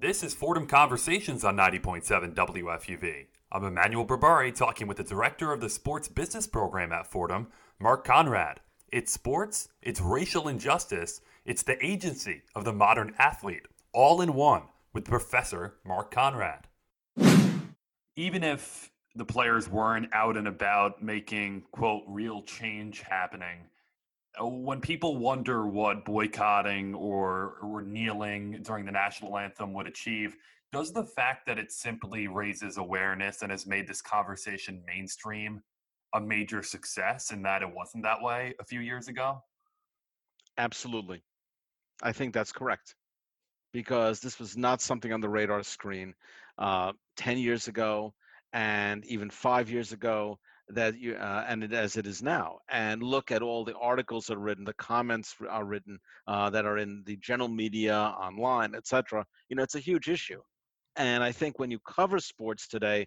this 0.00 0.22
is 0.22 0.32
fordham 0.32 0.66
conversations 0.66 1.44
on 1.44 1.56
90.7 1.56 2.34
wfuv 2.34 3.26
i'm 3.52 3.64
emmanuel 3.64 4.06
berbari 4.06 4.54
talking 4.54 4.86
with 4.86 4.96
the 4.96 5.04
director 5.04 5.52
of 5.52 5.60
the 5.60 5.68
sports 5.68 6.08
business 6.08 6.46
program 6.46 6.90
at 6.90 7.06
fordham 7.06 7.48
mark 7.78 8.04
conrad. 8.04 8.60
It's 8.92 9.12
sports 9.12 9.68
it's 9.82 10.00
racial 10.00 10.48
injustice 10.48 11.20
it's 11.44 11.62
the 11.62 11.84
agency 11.84 12.42
of 12.54 12.64
the 12.64 12.72
modern 12.72 13.14
athlete 13.18 13.66
all 13.92 14.20
in 14.20 14.34
one 14.34 14.62
with 14.92 15.04
professor 15.04 15.74
mark 15.84 16.10
conrad. 16.10 16.66
Even 18.16 18.42
if 18.42 18.90
the 19.14 19.24
players 19.24 19.68
weren't 19.68 20.08
out 20.12 20.36
and 20.36 20.46
about 20.46 21.02
making 21.02 21.64
quote 21.72 22.04
real 22.06 22.42
change 22.42 23.00
happening 23.00 23.68
when 24.42 24.80
people 24.80 25.16
wonder 25.16 25.66
what 25.66 26.04
boycotting 26.04 26.94
or, 26.94 27.56
or 27.62 27.82
kneeling 27.82 28.60
during 28.62 28.84
the 28.86 28.92
national 28.92 29.36
anthem 29.36 29.72
would 29.74 29.86
achieve 29.86 30.36
does 30.72 30.92
the 30.92 31.04
fact 31.04 31.46
that 31.46 31.58
it 31.58 31.72
simply 31.72 32.28
raises 32.28 32.76
awareness 32.76 33.42
and 33.42 33.50
has 33.50 33.66
made 33.66 33.88
this 33.88 34.00
conversation 34.00 34.82
mainstream 34.86 35.62
a 36.14 36.20
major 36.20 36.62
success 36.62 37.32
in 37.32 37.42
that 37.42 37.62
it 37.62 37.74
wasn't 37.74 38.02
that 38.04 38.22
way 38.22 38.54
a 38.60 38.64
few 38.64 38.80
years 38.80 39.08
ago? 39.08 39.42
Absolutely. 40.58 41.22
I 42.02 42.12
think 42.12 42.32
that's 42.32 42.52
correct. 42.52 42.94
Because 43.72 44.20
this 44.20 44.38
was 44.38 44.56
not 44.56 44.80
something 44.80 45.12
on 45.12 45.20
the 45.20 45.28
radar 45.28 45.62
screen 45.62 46.14
uh, 46.58 46.92
10 47.16 47.38
years 47.38 47.68
ago 47.68 48.14
and 48.52 49.04
even 49.06 49.30
five 49.30 49.70
years 49.70 49.92
ago 49.92 50.38
that 50.74 50.98
you 50.98 51.14
uh, 51.14 51.44
and 51.48 51.64
it, 51.64 51.72
as 51.72 51.96
it 51.96 52.06
is 52.06 52.22
now 52.22 52.58
and 52.68 53.02
look 53.02 53.30
at 53.30 53.42
all 53.42 53.64
the 53.64 53.76
articles 53.76 54.26
that 54.26 54.36
are 54.36 54.40
written 54.40 54.64
the 54.64 54.74
comments 54.74 55.34
are 55.48 55.64
written 55.64 55.98
uh, 56.26 56.50
that 56.50 56.64
are 56.64 56.78
in 56.78 57.02
the 57.06 57.16
general 57.16 57.48
media 57.48 57.96
online 57.96 58.74
etc 58.74 59.24
you 59.48 59.56
know 59.56 59.62
it's 59.62 59.74
a 59.74 59.80
huge 59.80 60.08
issue. 60.08 60.40
And 60.96 61.22
i 61.22 61.32
think 61.32 61.58
when 61.58 61.70
you 61.70 61.78
cover 61.80 62.18
sports 62.18 62.68
today 62.68 63.06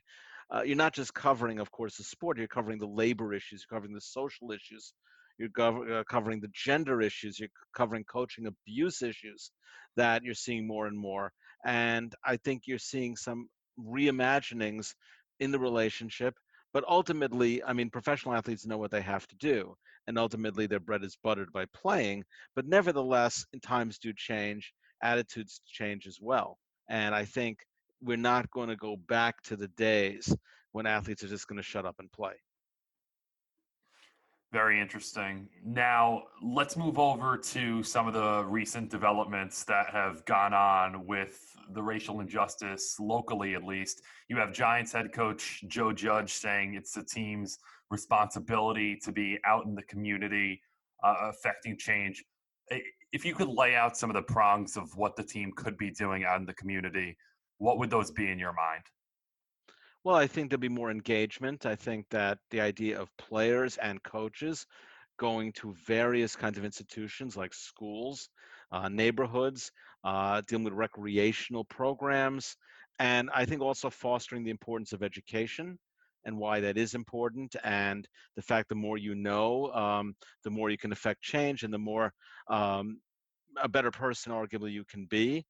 uh, 0.53 0.61
you're 0.61 0.75
not 0.75 0.93
just 0.93 1.13
covering 1.13 1.59
of 1.59 1.71
course 1.71 1.97
the 1.97 2.03
sport 2.03 2.37
you're 2.37 2.47
covering 2.47 2.79
the 2.79 2.87
labor 2.87 3.33
issues 3.33 3.65
you're 3.65 3.77
covering 3.77 3.93
the 3.93 4.01
social 4.01 4.51
issues 4.51 4.93
you're 5.37 5.49
gov- 5.49 5.91
uh, 5.91 6.03
covering 6.09 6.39
the 6.39 6.51
gender 6.53 7.01
issues 7.01 7.39
you're 7.39 7.49
covering 7.75 8.03
coaching 8.03 8.45
abuse 8.47 9.01
issues 9.01 9.51
that 9.95 10.23
you're 10.23 10.33
seeing 10.33 10.65
more 10.67 10.87
and 10.87 10.97
more. 10.97 11.31
And 11.65 12.13
i 12.25 12.37
think 12.37 12.63
you're 12.65 12.77
seeing 12.77 13.15
some 13.15 13.47
reimaginings 13.79 14.93
in 15.39 15.51
the 15.51 15.59
relationship 15.59 16.35
but 16.73 16.83
ultimately, 16.87 17.63
I 17.63 17.73
mean, 17.73 17.89
professional 17.89 18.35
athletes 18.35 18.65
know 18.65 18.77
what 18.77 18.91
they 18.91 19.01
have 19.01 19.27
to 19.27 19.35
do, 19.35 19.75
and 20.07 20.17
ultimately 20.17 20.67
their 20.67 20.79
bread 20.79 21.03
is 21.03 21.17
buttered 21.23 21.51
by 21.53 21.65
playing. 21.73 22.23
But 22.55 22.65
nevertheless, 22.65 23.45
times 23.61 23.99
do 23.99 24.11
change, 24.13 24.73
attitudes 25.01 25.61
change 25.67 26.07
as 26.07 26.17
well. 26.21 26.57
And 26.89 27.13
I 27.13 27.25
think 27.25 27.59
we're 28.01 28.17
not 28.17 28.49
going 28.51 28.69
to 28.69 28.75
go 28.75 28.97
back 29.07 29.41
to 29.43 29.55
the 29.55 29.69
days 29.69 30.35
when 30.71 30.85
athletes 30.85 31.23
are 31.23 31.27
just 31.27 31.47
going 31.47 31.57
to 31.57 31.63
shut 31.63 31.85
up 31.85 31.95
and 31.99 32.11
play. 32.11 32.33
Very 34.53 34.79
interesting. 34.79 35.49
Now, 35.65 36.25
let's 36.43 36.77
move 36.77 36.99
over 36.99 37.37
to 37.37 37.81
some 37.81 38.07
of 38.07 38.13
the 38.13 38.45
recent 38.45 38.91
developments 38.91 39.63
that 39.63 39.87
have 39.89 40.23
gone 40.25 40.53
on 40.53 41.07
with 41.07 41.39
the 41.73 41.81
racial 41.81 42.19
injustice 42.19 42.97
locally, 42.99 43.55
at 43.55 43.63
least. 43.63 44.03
You 44.29 44.37
have 44.37 44.53
Giants 44.53 44.93
head 44.93 45.11
coach 45.11 45.63
Joe 45.67 45.91
Judge 45.91 46.33
saying 46.33 46.75
it's 46.75 46.93
the 46.93 47.03
team's 47.03 47.57
responsibility 47.89 48.95
to 48.97 49.11
be 49.11 49.39
out 49.43 49.65
in 49.65 49.73
the 49.73 49.81
community, 49.81 50.61
uh, 51.03 51.15
affecting 51.31 51.75
change. 51.75 52.23
If 53.11 53.25
you 53.25 53.33
could 53.33 53.49
lay 53.49 53.73
out 53.73 53.97
some 53.97 54.11
of 54.11 54.13
the 54.13 54.21
prongs 54.21 54.77
of 54.77 54.95
what 54.95 55.15
the 55.15 55.23
team 55.23 55.51
could 55.55 55.79
be 55.79 55.89
doing 55.89 56.25
out 56.25 56.39
in 56.39 56.45
the 56.45 56.53
community, 56.53 57.17
what 57.57 57.79
would 57.79 57.89
those 57.89 58.11
be 58.11 58.29
in 58.29 58.37
your 58.37 58.53
mind? 58.53 58.83
Well, 60.03 60.15
I 60.15 60.27
think 60.27 60.49
there'll 60.49 60.59
be 60.59 60.69
more 60.69 60.91
engagement. 60.91 61.65
I 61.65 61.75
think 61.75 62.09
that 62.09 62.39
the 62.51 62.61
idea 62.61 62.99
of 62.99 63.15
players 63.17 63.77
and 63.77 64.01
coaches 64.03 64.65
going 65.17 65.53
to 65.53 65.73
various 65.85 66.35
kinds 66.35 66.57
of 66.57 66.65
institutions 66.65 67.37
like 67.37 67.53
schools, 67.53 68.29
uh, 68.71 68.89
neighborhoods, 68.89 69.71
uh, 70.03 70.41
dealing 70.47 70.65
with 70.65 70.73
recreational 70.73 71.63
programs, 71.65 72.57
and 72.99 73.29
I 73.33 73.45
think 73.45 73.61
also 73.61 73.89
fostering 73.89 74.43
the 74.43 74.51
importance 74.51 74.91
of 74.93 75.03
education 75.03 75.79
and 76.25 76.37
why 76.37 76.59
that 76.61 76.77
is 76.77 76.95
important, 76.95 77.55
and 77.63 78.07
the 78.35 78.41
fact 78.41 78.69
the 78.69 78.75
more 78.75 78.97
you 78.97 79.13
know, 79.15 79.71
um, 79.73 80.15
the 80.43 80.49
more 80.49 80.69
you 80.69 80.77
can 80.77 80.91
affect 80.91 81.21
change, 81.21 81.63
and 81.63 81.73
the 81.73 81.77
more 81.79 82.13
um, 82.49 82.99
a 83.61 83.69
better 83.69 83.91
person, 83.91 84.31
arguably, 84.31 84.71
you 84.71 84.85
can 84.85 85.05
be. 85.05 85.45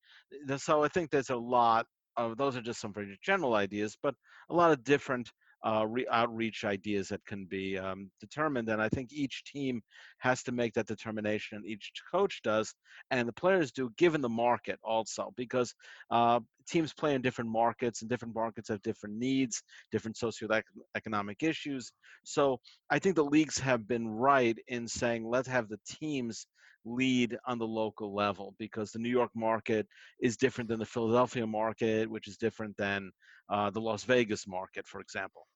So 0.57 0.83
I 0.83 0.87
think 0.89 1.09
there's 1.09 1.29
a 1.29 1.35
lot 1.37 1.85
uh, 2.17 2.33
those 2.37 2.55
are 2.55 2.61
just 2.61 2.81
some 2.81 2.93
very 2.93 3.17
general 3.23 3.55
ideas, 3.55 3.97
but 4.01 4.15
a 4.49 4.55
lot 4.55 4.71
of 4.71 4.83
different 4.83 5.31
uh, 5.65 5.85
re- 5.87 6.07
outreach 6.11 6.65
ideas 6.65 7.07
that 7.07 7.25
can 7.25 7.45
be 7.45 7.77
um, 7.77 8.11
determined. 8.19 8.69
And 8.69 8.81
I 8.81 8.89
think 8.89 9.13
each 9.13 9.43
team 9.45 9.81
has 10.19 10.43
to 10.43 10.51
make 10.51 10.73
that 10.73 10.87
determination, 10.87 11.63
each 11.65 11.91
coach 12.11 12.41
does, 12.43 12.73
and 13.11 13.27
the 13.27 13.33
players 13.33 13.71
do, 13.71 13.89
given 13.97 14.21
the 14.21 14.29
market 14.29 14.79
also, 14.83 15.33
because 15.37 15.73
uh, 16.11 16.39
teams 16.67 16.93
play 16.93 17.15
in 17.15 17.21
different 17.21 17.49
markets, 17.49 18.01
and 18.01 18.09
different 18.09 18.35
markets 18.35 18.69
have 18.69 18.81
different 18.81 19.15
needs, 19.15 19.63
different 19.91 20.17
socioeconomic 20.17 21.41
issues. 21.41 21.91
So 22.25 22.59
I 22.89 22.99
think 22.99 23.15
the 23.15 23.23
leagues 23.23 23.57
have 23.59 23.87
been 23.87 24.07
right 24.07 24.57
in 24.67 24.87
saying 24.87 25.25
let's 25.25 25.47
have 25.47 25.69
the 25.69 25.79
teams 25.87 26.45
lead 26.85 27.37
on 27.45 27.57
the 27.57 27.67
local 27.67 28.13
level 28.13 28.55
because 28.57 28.91
the 28.91 28.99
New 28.99 29.09
York 29.09 29.31
market 29.35 29.87
is 30.19 30.37
different 30.37 30.69
than 30.69 30.79
the 30.79 30.85
Philadelphia 30.85 31.45
market, 31.45 32.09
which 32.09 32.27
is 32.27 32.37
different 32.37 32.75
than 32.77 33.11
uh, 33.49 33.69
the 33.69 33.81
Las 33.81 34.03
Vegas 34.03 34.47
market, 34.47 34.87
for 34.87 35.01
example. 35.01 35.47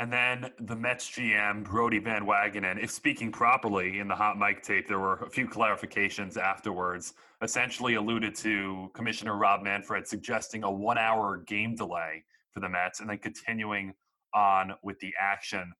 And 0.00 0.12
then 0.12 0.52
the 0.60 0.76
Mets 0.76 1.10
GM, 1.10 1.64
Brodie 1.64 1.98
Van 1.98 2.24
Wagenen, 2.24 2.80
if 2.80 2.90
speaking 2.90 3.32
properly 3.32 3.98
in 3.98 4.06
the 4.06 4.14
hot 4.14 4.38
mic 4.38 4.62
tape, 4.62 4.86
there 4.86 5.00
were 5.00 5.16
a 5.16 5.30
few 5.30 5.48
clarifications 5.48 6.36
afterwards, 6.36 7.14
essentially 7.42 7.94
alluded 7.94 8.36
to 8.36 8.92
Commissioner 8.94 9.36
Rob 9.36 9.64
Manfred 9.64 10.06
suggesting 10.06 10.62
a 10.62 10.70
one 10.70 10.98
hour 10.98 11.38
game 11.48 11.74
delay 11.74 12.22
for 12.52 12.60
the 12.60 12.68
Mets 12.68 13.00
and 13.00 13.10
then 13.10 13.18
continuing 13.18 13.92
on 14.34 14.72
with 14.84 15.00
the 15.00 15.12
action. 15.18 15.72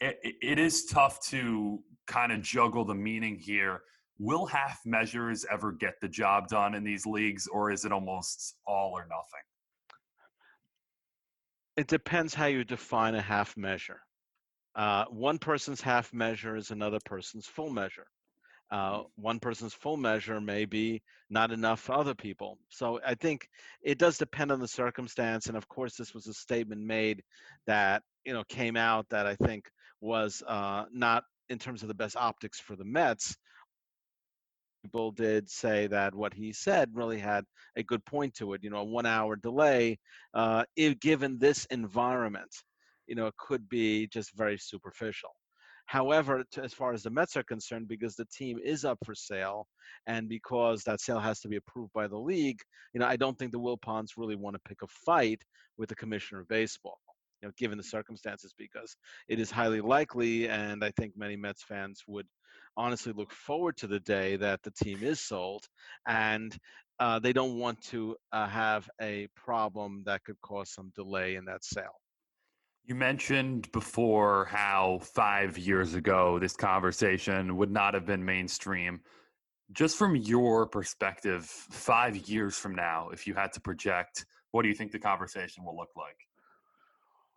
it, 0.00 0.18
it 0.22 0.58
is 0.58 0.86
tough 0.86 1.20
to 1.26 1.82
kind 2.06 2.32
of 2.32 2.42
juggle 2.42 2.84
the 2.84 2.94
meaning 2.94 3.38
here. 3.38 3.82
Will 4.18 4.46
half 4.46 4.80
measures 4.84 5.44
ever 5.50 5.72
get 5.72 5.94
the 6.00 6.08
job 6.08 6.48
done 6.48 6.74
in 6.74 6.84
these 6.84 7.04
leagues, 7.04 7.48
or 7.48 7.70
is 7.70 7.84
it 7.84 7.92
almost 7.92 8.56
all 8.66 8.92
or 8.92 9.02
nothing? 9.02 9.44
It 11.76 11.88
depends 11.88 12.34
how 12.34 12.46
you 12.46 12.62
define 12.62 13.16
a 13.16 13.20
half 13.20 13.56
measure. 13.56 14.00
Uh, 14.76 15.04
one 15.06 15.38
person's 15.38 15.80
half 15.80 16.12
measure 16.12 16.56
is 16.56 16.70
another 16.70 16.98
person's 17.04 17.46
full 17.46 17.70
measure. 17.70 18.06
Uh, 18.70 18.98
mm. 18.98 19.04
one 19.16 19.38
person's 19.38 19.74
full 19.74 19.96
measure 19.96 20.40
may 20.40 20.64
be 20.64 21.02
not 21.30 21.52
enough 21.52 21.80
for 21.80 21.92
other 21.92 22.14
people. 22.14 22.58
So 22.70 23.00
I 23.06 23.14
think 23.14 23.48
it 23.82 23.98
does 23.98 24.18
depend 24.18 24.50
on 24.50 24.60
the 24.60 24.68
circumstance. 24.68 25.46
And 25.46 25.56
of 25.56 25.68
course, 25.68 25.96
this 25.96 26.14
was 26.14 26.26
a 26.26 26.34
statement 26.34 26.80
made 26.80 27.22
that 27.66 28.02
you 28.24 28.32
know 28.32 28.44
came 28.48 28.76
out 28.76 29.08
that 29.10 29.26
I 29.26 29.36
think 29.36 29.70
was 30.00 30.42
uh, 30.46 30.84
not 30.92 31.24
in 31.48 31.58
terms 31.58 31.82
of 31.82 31.88
the 31.88 31.94
best 31.94 32.16
optics 32.16 32.60
for 32.60 32.76
the 32.76 32.84
Mets, 32.84 33.36
people 34.82 35.10
did 35.10 35.48
say 35.48 35.86
that 35.86 36.14
what 36.14 36.34
he 36.34 36.52
said 36.52 36.90
really 36.92 37.18
had 37.18 37.44
a 37.76 37.82
good 37.82 38.04
point 38.04 38.34
to 38.34 38.52
it. 38.52 38.62
You 38.62 38.70
know, 38.70 38.78
a 38.78 38.84
one-hour 38.84 39.36
delay, 39.36 39.98
uh, 40.34 40.64
if 40.76 41.00
given 41.00 41.38
this 41.38 41.64
environment, 41.66 42.54
you 43.06 43.14
know, 43.14 43.26
it 43.26 43.36
could 43.38 43.68
be 43.68 44.06
just 44.06 44.36
very 44.36 44.58
superficial. 44.58 45.30
However, 45.86 46.44
to, 46.52 46.62
as 46.62 46.72
far 46.72 46.92
as 46.92 47.02
the 47.02 47.10
Mets 47.10 47.36
are 47.36 47.42
concerned, 47.42 47.88
because 47.88 48.16
the 48.16 48.26
team 48.26 48.58
is 48.64 48.84
up 48.84 48.98
for 49.04 49.14
sale, 49.14 49.66
and 50.06 50.28
because 50.28 50.82
that 50.82 51.00
sale 51.00 51.20
has 51.20 51.40
to 51.40 51.48
be 51.48 51.56
approved 51.56 51.92
by 51.92 52.06
the 52.06 52.16
league, 52.16 52.58
you 52.94 53.00
know, 53.00 53.06
I 53.06 53.16
don't 53.16 53.38
think 53.38 53.52
the 53.52 53.60
Wilpons 53.60 54.12
really 54.16 54.36
want 54.36 54.54
to 54.54 54.68
pick 54.68 54.82
a 54.82 54.86
fight 54.86 55.42
with 55.76 55.88
the 55.88 55.94
commissioner 55.94 56.40
of 56.40 56.48
baseball 56.48 56.98
you 57.44 57.48
know, 57.48 57.52
given 57.58 57.76
the 57.76 57.84
circumstances, 57.84 58.54
because 58.56 58.96
it 59.28 59.38
is 59.38 59.50
highly 59.50 59.82
likely, 59.82 60.48
and 60.48 60.82
I 60.82 60.90
think 60.92 61.12
many 61.14 61.36
Mets 61.36 61.62
fans 61.62 62.02
would 62.08 62.26
honestly 62.74 63.12
look 63.12 63.30
forward 63.32 63.76
to 63.76 63.86
the 63.86 64.00
day 64.00 64.36
that 64.36 64.62
the 64.62 64.70
team 64.70 65.02
is 65.02 65.20
sold, 65.20 65.66
and 66.08 66.56
uh, 67.00 67.18
they 67.18 67.34
don't 67.34 67.58
want 67.58 67.82
to 67.82 68.16
uh, 68.32 68.48
have 68.48 68.88
a 69.02 69.28
problem 69.36 70.02
that 70.06 70.24
could 70.24 70.40
cause 70.40 70.70
some 70.70 70.90
delay 70.94 71.34
in 71.34 71.44
that 71.44 71.64
sale. 71.64 72.00
You 72.86 72.94
mentioned 72.94 73.70
before 73.72 74.46
how 74.46 75.00
five 75.02 75.58
years 75.58 75.94
ago 75.94 76.38
this 76.38 76.56
conversation 76.56 77.56
would 77.58 77.70
not 77.70 77.92
have 77.92 78.06
been 78.06 78.24
mainstream. 78.24 79.00
Just 79.72 79.98
from 79.98 80.16
your 80.16 80.66
perspective, 80.66 81.44
five 81.44 82.16
years 82.28 82.56
from 82.56 82.74
now, 82.74 83.10
if 83.10 83.26
you 83.26 83.34
had 83.34 83.52
to 83.52 83.60
project, 83.60 84.24
what 84.52 84.62
do 84.62 84.68
you 84.68 84.74
think 84.74 84.92
the 84.92 84.98
conversation 84.98 85.64
will 85.64 85.76
look 85.76 85.90
like? 85.94 86.16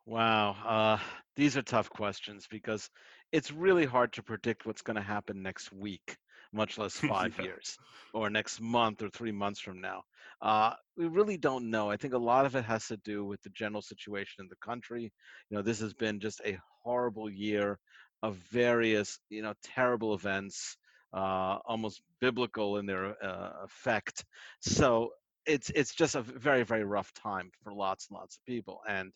Wow, 0.08 0.56
uh, 0.66 1.04
these 1.36 1.58
are 1.58 1.62
tough 1.62 1.90
questions 1.90 2.48
because 2.50 2.90
it's 3.34 3.52
really 3.52 3.84
hard 3.84 4.14
to 4.14 4.24
predict 4.24 4.66
what's 4.66 4.82
going 4.82 4.96
to 4.96 5.02
happen 5.02 5.44
next 5.44 5.70
week, 5.74 6.16
much 6.54 6.78
less 6.78 6.94
five 7.12 7.36
yeah. 7.38 7.44
years 7.44 7.78
or 8.14 8.30
next 8.30 8.62
month 8.62 9.04
or 9.04 9.10
three 9.10 9.34
months 9.34 9.60
from 9.60 9.82
now. 9.82 10.04
Uh, 10.42 10.72
we 10.96 11.08
really 11.08 11.36
don't 11.36 11.70
know. 11.70 11.92
I 11.92 11.98
think 11.98 12.14
a 12.14 12.18
lot 12.18 12.46
of 12.46 12.56
it 12.56 12.64
has 12.64 12.88
to 12.88 12.96
do 13.04 13.26
with 13.26 13.42
the 13.42 13.50
general 13.50 13.82
situation 13.82 14.44
in 14.44 14.48
the 14.50 14.66
country. 14.66 15.12
You 15.50 15.58
know, 15.58 15.62
this 15.62 15.82
has 15.82 15.94
been 15.94 16.22
just 16.22 16.40
a 16.46 16.58
horrible 16.86 17.30
year 17.30 17.78
of 18.24 18.38
various, 18.50 19.20
you 19.30 19.42
know, 19.42 19.56
terrible 19.62 20.14
events, 20.14 20.78
uh, 21.14 21.58
almost 21.66 22.02
biblical 22.22 22.78
in 22.78 22.86
their 22.86 23.22
uh, 23.22 23.52
effect. 23.66 24.24
So 24.62 25.10
it's 25.48 25.72
it's 25.74 25.96
just 25.96 26.16
a 26.16 26.22
very 26.22 26.64
very 26.64 26.84
rough 26.84 27.12
time 27.14 27.50
for 27.64 27.74
lots 27.74 28.08
and 28.10 28.18
lots 28.20 28.36
of 28.36 28.46
people 28.46 28.82
and 28.88 29.12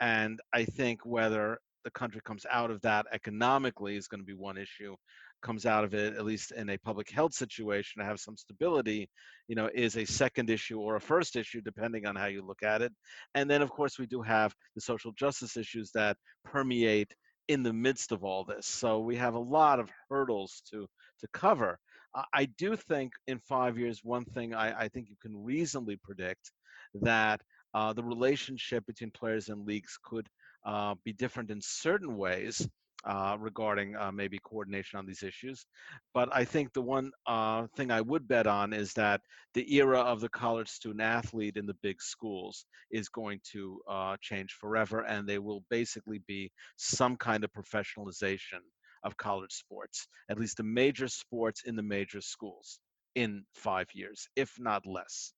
and 0.00 0.40
i 0.54 0.64
think 0.64 1.04
whether 1.04 1.58
the 1.84 1.90
country 1.90 2.20
comes 2.24 2.46
out 2.50 2.70
of 2.70 2.80
that 2.82 3.04
economically 3.12 3.96
is 3.96 4.06
going 4.06 4.20
to 4.20 4.24
be 4.24 4.34
one 4.34 4.56
issue 4.56 4.94
comes 5.42 5.66
out 5.66 5.82
of 5.82 5.92
it 5.92 6.14
at 6.14 6.24
least 6.24 6.52
in 6.52 6.70
a 6.70 6.78
public 6.78 7.10
health 7.10 7.34
situation 7.34 8.00
to 8.00 8.06
have 8.06 8.20
some 8.20 8.36
stability 8.36 9.08
you 9.48 9.56
know 9.56 9.68
is 9.74 9.96
a 9.96 10.04
second 10.04 10.48
issue 10.48 10.78
or 10.78 10.94
a 10.96 11.00
first 11.00 11.34
issue 11.34 11.60
depending 11.60 12.06
on 12.06 12.14
how 12.14 12.26
you 12.26 12.42
look 12.46 12.62
at 12.62 12.80
it 12.80 12.92
and 13.34 13.50
then 13.50 13.60
of 13.60 13.70
course 13.70 13.98
we 13.98 14.06
do 14.06 14.22
have 14.22 14.54
the 14.76 14.80
social 14.80 15.10
justice 15.12 15.56
issues 15.56 15.90
that 15.92 16.16
permeate 16.44 17.12
in 17.48 17.62
the 17.62 17.72
midst 17.72 18.12
of 18.12 18.24
all 18.24 18.44
this 18.44 18.66
so 18.66 19.00
we 19.00 19.16
have 19.16 19.34
a 19.34 19.38
lot 19.38 19.80
of 19.80 19.90
hurdles 20.08 20.62
to 20.70 20.88
to 21.22 21.28
cover. 21.32 21.78
I 22.34 22.44
do 22.44 22.76
think 22.76 23.14
in 23.26 23.38
five 23.38 23.78
years, 23.78 24.00
one 24.04 24.26
thing 24.26 24.54
I, 24.54 24.82
I 24.82 24.88
think 24.88 25.08
you 25.08 25.16
can 25.22 25.42
reasonably 25.42 25.96
predict 25.96 26.52
that 27.00 27.40
uh, 27.72 27.94
the 27.94 28.02
relationship 28.02 28.84
between 28.84 29.10
players 29.12 29.48
and 29.48 29.66
leagues 29.66 29.98
could 30.02 30.28
uh, 30.66 30.94
be 31.04 31.14
different 31.14 31.50
in 31.50 31.60
certain 31.62 32.18
ways 32.18 32.68
uh, 33.04 33.36
regarding 33.38 33.96
uh, 33.96 34.12
maybe 34.12 34.38
coordination 34.38 34.98
on 34.98 35.06
these 35.06 35.22
issues. 35.22 35.66
But 36.14 36.28
I 36.32 36.44
think 36.44 36.72
the 36.72 36.82
one 36.82 37.10
uh, 37.26 37.66
thing 37.76 37.90
I 37.90 38.00
would 38.00 38.28
bet 38.28 38.46
on 38.46 38.72
is 38.72 38.92
that 38.94 39.20
the 39.54 39.74
era 39.74 40.00
of 40.00 40.20
the 40.20 40.28
college 40.28 40.68
student 40.68 41.02
athlete 41.02 41.56
in 41.56 41.66
the 41.66 41.76
big 41.82 42.00
schools 42.00 42.64
is 42.90 43.08
going 43.08 43.40
to 43.52 43.80
uh, 43.88 44.16
change 44.20 44.56
forever, 44.60 45.00
and 45.00 45.28
there 45.28 45.42
will 45.42 45.64
basically 45.70 46.20
be 46.26 46.50
some 46.76 47.16
kind 47.16 47.44
of 47.44 47.50
professionalization 47.52 48.60
of 49.04 49.16
college 49.16 49.52
sports, 49.52 50.06
at 50.30 50.38
least 50.38 50.56
the 50.56 50.62
major 50.62 51.08
sports 51.08 51.62
in 51.64 51.74
the 51.74 51.82
major 51.82 52.20
schools 52.20 52.78
in 53.14 53.44
five 53.54 53.88
years, 53.94 54.28
if 54.36 54.54
not 54.58 54.86
less 54.86 55.32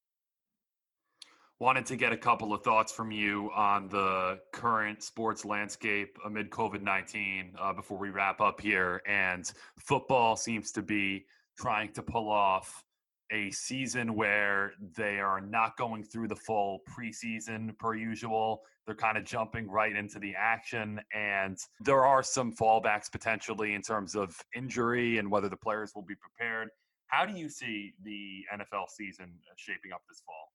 wanted 1.64 1.86
to 1.86 1.96
get 1.96 2.12
a 2.12 2.16
couple 2.16 2.52
of 2.52 2.62
thoughts 2.62 2.92
from 2.92 3.10
you 3.10 3.50
on 3.54 3.88
the 3.88 4.38
current 4.52 5.02
sports 5.02 5.46
landscape 5.46 6.18
amid 6.26 6.50
COVID 6.50 6.82
19 6.82 7.54
uh, 7.58 7.72
before 7.72 7.96
we 7.96 8.10
wrap 8.10 8.42
up 8.42 8.60
here. 8.60 9.00
And 9.06 9.50
football 9.78 10.36
seems 10.36 10.72
to 10.72 10.82
be 10.82 11.24
trying 11.56 11.90
to 11.94 12.02
pull 12.02 12.28
off 12.28 12.84
a 13.32 13.50
season 13.50 14.14
where 14.14 14.72
they 14.94 15.20
are 15.20 15.40
not 15.40 15.78
going 15.78 16.04
through 16.04 16.28
the 16.28 16.36
full 16.36 16.80
preseason 16.86 17.78
per 17.78 17.94
usual. 17.94 18.60
They're 18.84 18.94
kind 18.94 19.16
of 19.16 19.24
jumping 19.24 19.66
right 19.66 19.96
into 19.96 20.18
the 20.18 20.34
action. 20.36 21.00
And 21.14 21.56
there 21.80 22.04
are 22.04 22.22
some 22.22 22.52
fallbacks 22.52 23.10
potentially 23.10 23.72
in 23.72 23.80
terms 23.80 24.14
of 24.14 24.36
injury 24.54 25.16
and 25.16 25.30
whether 25.30 25.48
the 25.48 25.56
players 25.56 25.92
will 25.94 26.04
be 26.04 26.14
prepared. 26.16 26.68
How 27.06 27.24
do 27.24 27.32
you 27.32 27.48
see 27.48 27.94
the 28.02 28.42
NFL 28.52 28.90
season 28.90 29.32
shaping 29.56 29.92
up 29.94 30.02
this 30.10 30.22
fall? 30.26 30.53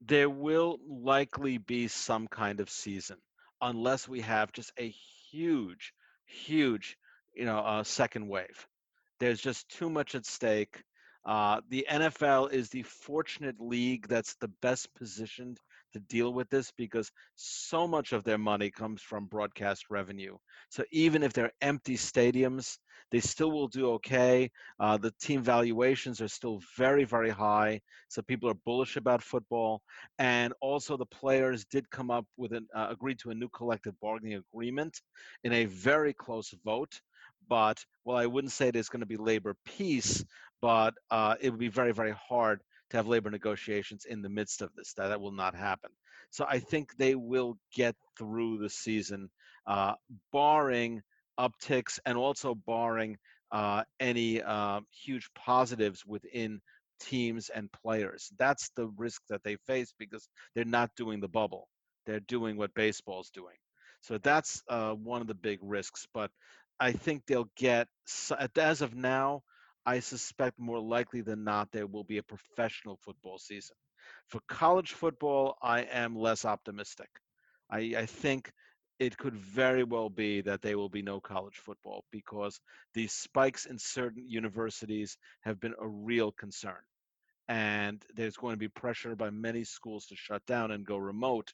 There 0.00 0.30
will 0.30 0.78
likely 0.88 1.58
be 1.58 1.88
some 1.88 2.26
kind 2.28 2.60
of 2.60 2.70
season 2.70 3.16
unless 3.60 4.08
we 4.08 4.20
have 4.20 4.52
just 4.52 4.72
a 4.78 4.92
huge, 5.30 5.92
huge, 6.26 6.96
you 7.34 7.44
know, 7.44 7.58
uh, 7.58 7.82
second 7.82 8.28
wave. 8.28 8.66
There's 9.20 9.40
just 9.40 9.68
too 9.68 9.88
much 9.88 10.14
at 10.14 10.26
stake. 10.26 10.82
Uh, 11.24 11.60
the 11.70 11.86
NFL 11.90 12.52
is 12.52 12.68
the 12.68 12.82
fortunate 12.82 13.56
league 13.58 14.06
that's 14.06 14.36
the 14.36 14.50
best 14.62 14.94
positioned 14.94 15.58
to 15.92 16.00
deal 16.00 16.32
with 16.32 16.48
this 16.50 16.70
because 16.76 17.10
so 17.34 17.88
much 17.88 18.12
of 18.12 18.22
their 18.22 18.38
money 18.38 18.70
comes 18.70 19.02
from 19.02 19.26
broadcast 19.26 19.86
revenue. 19.90 20.36
So 20.68 20.84
even 20.92 21.22
if 21.22 21.32
they're 21.32 21.52
empty 21.60 21.96
stadiums, 21.96 22.78
they 23.10 23.20
still 23.20 23.50
will 23.50 23.68
do 23.68 23.92
okay. 23.92 24.50
Uh, 24.80 24.96
the 24.96 25.12
team 25.20 25.42
valuations 25.42 26.20
are 26.20 26.28
still 26.28 26.60
very, 26.76 27.04
very 27.04 27.30
high. 27.30 27.80
So 28.08 28.22
people 28.22 28.50
are 28.50 28.54
bullish 28.64 28.96
about 28.96 29.22
football. 29.22 29.82
And 30.18 30.52
also, 30.60 30.96
the 30.96 31.06
players 31.06 31.64
did 31.66 31.90
come 31.90 32.10
up 32.10 32.26
with 32.36 32.52
an 32.52 32.66
uh, 32.74 32.88
agreed 32.90 33.18
to 33.20 33.30
a 33.30 33.34
new 33.34 33.48
collective 33.48 33.94
bargaining 34.00 34.42
agreement 34.52 35.00
in 35.44 35.52
a 35.52 35.66
very 35.66 36.12
close 36.12 36.54
vote. 36.64 37.00
But 37.48 37.84
well, 38.04 38.16
I 38.16 38.26
wouldn't 38.26 38.52
say 38.52 38.70
there's 38.70 38.88
going 38.88 39.00
to 39.00 39.06
be 39.06 39.16
labor 39.16 39.56
peace, 39.64 40.24
but 40.60 40.94
uh, 41.10 41.36
it 41.40 41.50
would 41.50 41.60
be 41.60 41.68
very, 41.68 41.92
very 41.92 42.14
hard 42.28 42.60
to 42.90 42.96
have 42.96 43.06
labor 43.06 43.30
negotiations 43.30 44.04
in 44.04 44.22
the 44.22 44.28
midst 44.28 44.62
of 44.62 44.70
this. 44.76 44.94
That, 44.94 45.08
that 45.08 45.20
will 45.20 45.32
not 45.32 45.54
happen. 45.54 45.90
So 46.30 46.44
I 46.48 46.58
think 46.58 46.96
they 46.96 47.14
will 47.14 47.56
get 47.74 47.94
through 48.18 48.58
the 48.58 48.70
season, 48.70 49.30
uh, 49.66 49.94
barring 50.32 51.02
upticks 51.38 51.98
and 52.04 52.16
also 52.16 52.54
barring 52.54 53.16
uh, 53.52 53.84
any 54.00 54.42
uh, 54.42 54.80
huge 55.04 55.28
positives 55.34 56.04
within 56.06 56.60
teams 57.00 57.50
and 57.50 57.70
players. 57.72 58.30
That's 58.38 58.70
the 58.76 58.88
risk 58.96 59.22
that 59.28 59.42
they 59.44 59.56
face 59.66 59.92
because 59.98 60.28
they're 60.54 60.64
not 60.64 60.90
doing 60.96 61.20
the 61.20 61.28
bubble. 61.28 61.68
They're 62.06 62.20
doing 62.20 62.56
what 62.56 62.74
baseball's 62.74 63.30
doing. 63.30 63.56
So 64.00 64.18
that's 64.18 64.62
uh, 64.68 64.92
one 64.92 65.20
of 65.20 65.26
the 65.26 65.34
big 65.34 65.58
risks. 65.62 66.06
But 66.14 66.30
I 66.78 66.92
think 66.92 67.22
they'll 67.26 67.50
get, 67.56 67.88
as 68.56 68.82
of 68.82 68.94
now, 68.94 69.42
I 69.84 70.00
suspect 70.00 70.58
more 70.58 70.80
likely 70.80 71.20
than 71.20 71.44
not 71.44 71.70
there 71.72 71.86
will 71.86 72.04
be 72.04 72.18
a 72.18 72.22
professional 72.22 72.98
football 73.04 73.38
season. 73.38 73.76
For 74.28 74.40
college 74.48 74.92
football, 74.92 75.56
I 75.62 75.82
am 75.82 76.16
less 76.16 76.44
optimistic. 76.44 77.08
I, 77.70 77.94
I 77.96 78.06
think 78.06 78.52
it 78.98 79.16
could 79.16 79.36
very 79.36 79.84
well 79.84 80.08
be 80.08 80.40
that 80.42 80.62
there 80.62 80.78
will 80.78 80.88
be 80.88 81.02
no 81.02 81.20
college 81.20 81.56
football 81.56 82.04
because 82.10 82.60
these 82.94 83.12
spikes 83.12 83.66
in 83.66 83.78
certain 83.78 84.24
universities 84.26 85.18
have 85.42 85.60
been 85.60 85.74
a 85.80 85.86
real 85.86 86.32
concern. 86.32 86.80
And 87.48 88.04
there's 88.14 88.36
going 88.36 88.54
to 88.54 88.58
be 88.58 88.68
pressure 88.68 89.14
by 89.14 89.30
many 89.30 89.62
schools 89.62 90.06
to 90.06 90.16
shut 90.16 90.44
down 90.46 90.72
and 90.72 90.84
go 90.84 90.96
remote. 90.96 91.52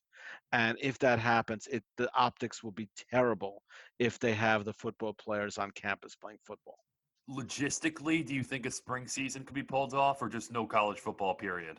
And 0.53 0.79
if 0.81 0.99
that 1.01 1.19
happens, 1.19 1.67
it, 1.67 1.85
the 1.99 2.11
optics 2.17 2.63
will 2.63 2.73
be 2.73 2.89
terrible 3.11 3.63
if 3.99 4.19
they 4.19 4.33
have 4.33 4.65
the 4.65 4.73
football 4.73 5.13
players 5.13 5.59
on 5.59 5.71
campus 5.73 6.17
playing 6.17 6.39
football 6.43 6.79
logistically, 7.31 8.25
do 8.25 8.35
you 8.35 8.43
think 8.43 8.67
a 8.67 8.71
spring 8.71 9.07
season 9.07 9.45
could 9.45 9.55
be 9.55 9.63
pulled 9.63 9.95
off 9.95 10.21
or 10.23 10.29
just 10.29 10.53
no 10.53 10.67
college 10.67 10.99
football 10.99 11.35
period? 11.35 11.79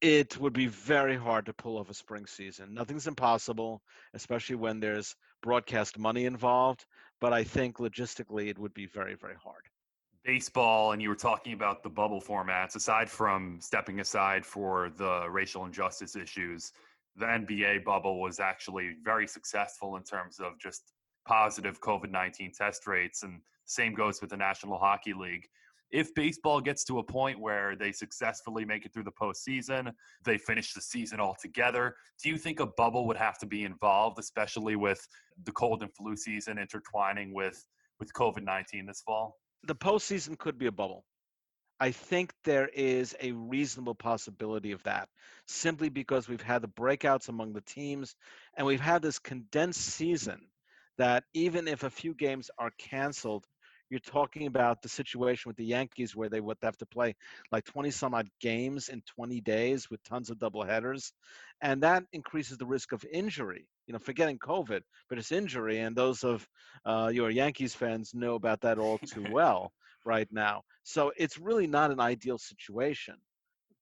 It 0.00 0.38
would 0.38 0.54
be 0.54 0.66
very 0.66 1.16
hard 1.16 1.44
to 1.46 1.52
pull 1.52 1.76
off 1.78 1.90
a 1.90 1.94
spring 1.94 2.24
season. 2.26 2.72
Nothing's 2.72 3.06
impossible, 3.06 3.82
especially 4.14 4.56
when 4.56 4.80
there's 4.80 5.14
broadcast 5.42 5.98
money 5.98 6.24
involved. 6.24 6.86
But 7.20 7.34
I 7.34 7.44
think 7.44 7.76
logistically, 7.76 8.48
it 8.48 8.58
would 8.58 8.72
be 8.72 8.86
very, 8.86 9.14
very 9.14 9.34
hard. 9.42 9.62
Baseball, 10.24 10.92
and 10.92 11.02
you 11.02 11.08
were 11.08 11.14
talking 11.14 11.52
about 11.52 11.82
the 11.82 11.90
bubble 11.90 12.20
formats, 12.20 12.76
aside 12.76 13.10
from 13.10 13.58
stepping 13.60 14.00
aside 14.00 14.44
for 14.44 14.90
the 14.96 15.26
racial 15.30 15.64
injustice 15.64 16.16
issues, 16.16 16.72
the 17.16 17.26
NBA 17.26 17.84
bubble 17.84 18.20
was 18.20 18.40
actually 18.40 18.96
very 19.02 19.26
successful 19.26 19.96
in 19.96 20.02
terms 20.02 20.38
of 20.40 20.58
just 20.58 20.92
positive 21.26 21.80
COVID 21.80 22.10
19 22.10 22.52
test 22.52 22.86
rates. 22.86 23.22
And 23.22 23.40
same 23.66 23.94
goes 23.94 24.20
with 24.20 24.30
the 24.30 24.36
National 24.36 24.78
Hockey 24.78 25.12
League. 25.12 25.46
If 25.90 26.14
baseball 26.14 26.60
gets 26.60 26.84
to 26.84 26.98
a 26.98 27.02
point 27.02 27.40
where 27.40 27.74
they 27.74 27.90
successfully 27.90 28.64
make 28.64 28.86
it 28.86 28.92
through 28.92 29.04
the 29.04 29.12
postseason, 29.12 29.92
they 30.24 30.38
finish 30.38 30.72
the 30.72 30.80
season 30.80 31.18
altogether, 31.18 31.96
do 32.22 32.28
you 32.28 32.38
think 32.38 32.60
a 32.60 32.66
bubble 32.66 33.06
would 33.06 33.16
have 33.16 33.38
to 33.38 33.46
be 33.46 33.64
involved, 33.64 34.18
especially 34.18 34.76
with 34.76 35.06
the 35.44 35.52
cold 35.52 35.82
and 35.82 35.92
flu 35.94 36.16
season 36.16 36.58
intertwining 36.58 37.34
with, 37.34 37.64
with 37.98 38.12
COVID 38.12 38.44
19 38.44 38.86
this 38.86 39.02
fall? 39.02 39.36
The 39.64 39.74
postseason 39.74 40.38
could 40.38 40.58
be 40.58 40.66
a 40.66 40.72
bubble. 40.72 41.04
I 41.80 41.90
think 41.90 42.34
there 42.44 42.68
is 42.68 43.16
a 43.20 43.32
reasonable 43.32 43.94
possibility 43.94 44.72
of 44.72 44.82
that 44.82 45.08
simply 45.46 45.88
because 45.88 46.28
we've 46.28 46.42
had 46.42 46.60
the 46.60 46.68
breakouts 46.68 47.30
among 47.30 47.54
the 47.54 47.62
teams 47.62 48.14
and 48.56 48.66
we've 48.66 48.80
had 48.80 49.00
this 49.00 49.18
condensed 49.18 49.80
season 49.80 50.40
that 50.98 51.24
even 51.32 51.66
if 51.66 51.82
a 51.82 51.88
few 51.88 52.12
games 52.12 52.50
are 52.58 52.70
canceled, 52.78 53.46
you're 53.90 54.00
talking 54.00 54.46
about 54.46 54.80
the 54.80 54.88
situation 54.88 55.48
with 55.48 55.56
the 55.56 55.64
Yankees 55.64 56.14
where 56.14 56.28
they 56.28 56.40
would 56.40 56.56
have 56.62 56.76
to 56.78 56.86
play 56.86 57.14
like 57.50 57.64
20 57.64 57.90
some 57.90 58.14
odd 58.14 58.28
games 58.40 58.88
in 58.88 59.02
20 59.14 59.40
days 59.40 59.90
with 59.90 60.02
tons 60.04 60.30
of 60.30 60.38
double 60.38 60.62
headers. 60.62 61.12
And 61.60 61.82
that 61.82 62.04
increases 62.12 62.56
the 62.56 62.66
risk 62.66 62.92
of 62.92 63.04
injury, 63.12 63.66
you 63.86 63.92
know, 63.92 63.98
forgetting 63.98 64.38
COVID, 64.38 64.80
but 65.08 65.18
it's 65.18 65.32
injury. 65.32 65.80
And 65.80 65.96
those 65.96 66.24
of 66.24 66.46
uh, 66.86 67.10
your 67.12 67.30
Yankees 67.30 67.74
fans 67.74 68.14
know 68.14 68.36
about 68.36 68.60
that 68.62 68.78
all 68.78 68.98
too 68.98 69.26
well 69.32 69.72
right 70.04 70.28
now. 70.30 70.62
So 70.84 71.12
it's 71.16 71.36
really 71.36 71.66
not 71.66 71.90
an 71.90 72.00
ideal 72.00 72.38
situation 72.38 73.16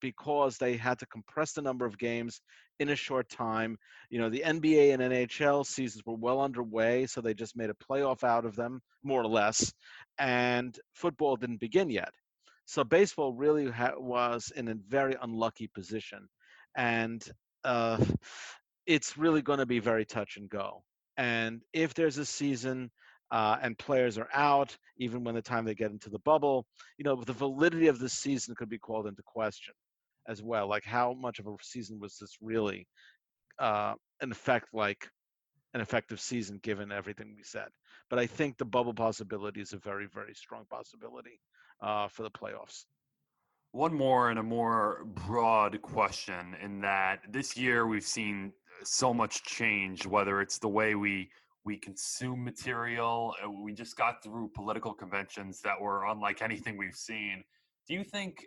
because 0.01 0.59
they 0.59 0.77
had 0.77 0.99
to 0.99 1.07
compress 1.07 1.53
the 1.53 1.63
number 1.63 1.87
of 1.87 1.99
games 1.99 2.41
in 2.81 2.91
a 2.91 2.97
short 2.97 3.29
time. 3.29 3.77
You 4.11 4.21
know, 4.21 4.29
the 4.29 4.43
NBA 4.45 4.93
and 4.93 5.03
NHL 5.03 5.67
seasons 5.67 6.05
were 6.07 6.15
well 6.15 6.41
underway, 6.41 7.07
so 7.07 7.21
they 7.21 7.35
just 7.35 7.57
made 7.57 7.71
a 7.71 7.75
playoff 7.75 8.25
out 8.25 8.45
of 8.45 8.57
them, 8.57 8.81
more 9.03 9.23
or 9.23 9.27
less, 9.27 9.73
and 10.19 10.79
football 10.95 11.37
didn't 11.37 11.61
begin 11.61 11.91
yet. 11.91 12.11
So 12.67 12.85
baseball 12.85 13.33
really 13.33 13.71
ha- 13.71 13.95
was 13.97 14.53
in 14.55 14.69
a 14.69 14.75
very 14.89 15.17
unlucky 15.23 15.69
position, 15.69 16.29
and 16.77 17.23
uh, 17.65 18.03
it's 18.87 19.17
really 19.17 19.43
going 19.43 19.59
to 19.59 19.67
be 19.67 19.79
very 19.79 20.05
touch 20.05 20.37
and 20.37 20.49
go. 20.49 20.83
And 21.17 21.63
if 21.73 21.95
there's 21.95 22.19
a 22.19 22.25
season 22.25 22.91
uh, 23.31 23.57
and 23.61 23.77
players 23.77 24.19
are 24.19 24.29
out, 24.33 24.77
even 24.99 25.25
when 25.25 25.35
the 25.35 25.43
time 25.43 25.65
they 25.65 25.75
get 25.75 25.91
into 25.91 26.11
the 26.11 26.21
bubble, 26.21 26.67
you 26.97 27.05
know, 27.05 27.17
the 27.17 27.33
validity 27.33 27.89
of 27.89 27.99
the 27.99 28.09
season 28.09 28.55
could 28.55 28.69
be 28.69 28.79
called 28.79 29.07
into 29.07 29.23
question 29.25 29.75
as 30.29 30.43
well. 30.43 30.69
Like 30.69 30.85
how 30.85 31.15
much 31.15 31.39
of 31.39 31.47
a 31.47 31.55
season 31.63 31.99
was 31.99 32.17
this 32.19 32.37
really 32.41 32.87
uh, 33.59 33.95
effect 34.21 34.69
like 34.73 35.09
an 35.75 35.81
effective 35.81 36.21
season 36.21 36.61
given 36.63 36.93
everything 36.93 37.35
we 37.37 37.43
said. 37.43 37.69
But 38.09 38.19
I 38.19 38.27
think 38.27 38.57
the 38.57 38.65
bubble 38.65 38.95
possibility 38.95 39.61
is 39.61 39.73
a 39.73 39.79
very, 39.79 40.07
very 40.07 40.35
strong 40.35 40.65
possibility 40.71 41.41
uh, 41.83 42.09
for 42.09 42.23
the 42.23 42.31
playoffs. 42.31 42.85
One 43.73 43.95
more 43.95 44.31
and 44.31 44.39
a 44.39 44.43
more 44.43 45.05
broad 45.05 45.83
question 45.83 46.57
in 46.63 46.81
that 46.81 47.21
this 47.31 47.57
year 47.57 47.87
we've 47.87 48.03
seen 48.03 48.53
so 48.83 49.13
much 49.13 49.43
change, 49.43 50.07
whether 50.07 50.41
it's 50.41 50.59
the 50.59 50.69
way 50.69 50.95
we 50.95 51.31
we 51.65 51.77
consume 51.77 52.43
material. 52.43 53.35
Uh, 53.45 53.51
we 53.51 53.75
just 53.75 53.95
got 53.95 54.23
through 54.23 54.49
political 54.55 54.95
conventions 54.95 55.61
that 55.61 55.79
were 55.79 56.07
unlike 56.07 56.41
anything 56.41 56.79
we've 56.79 56.95
seen. 56.95 57.45
Do 57.87 57.93
you 57.93 58.05
think 58.05 58.47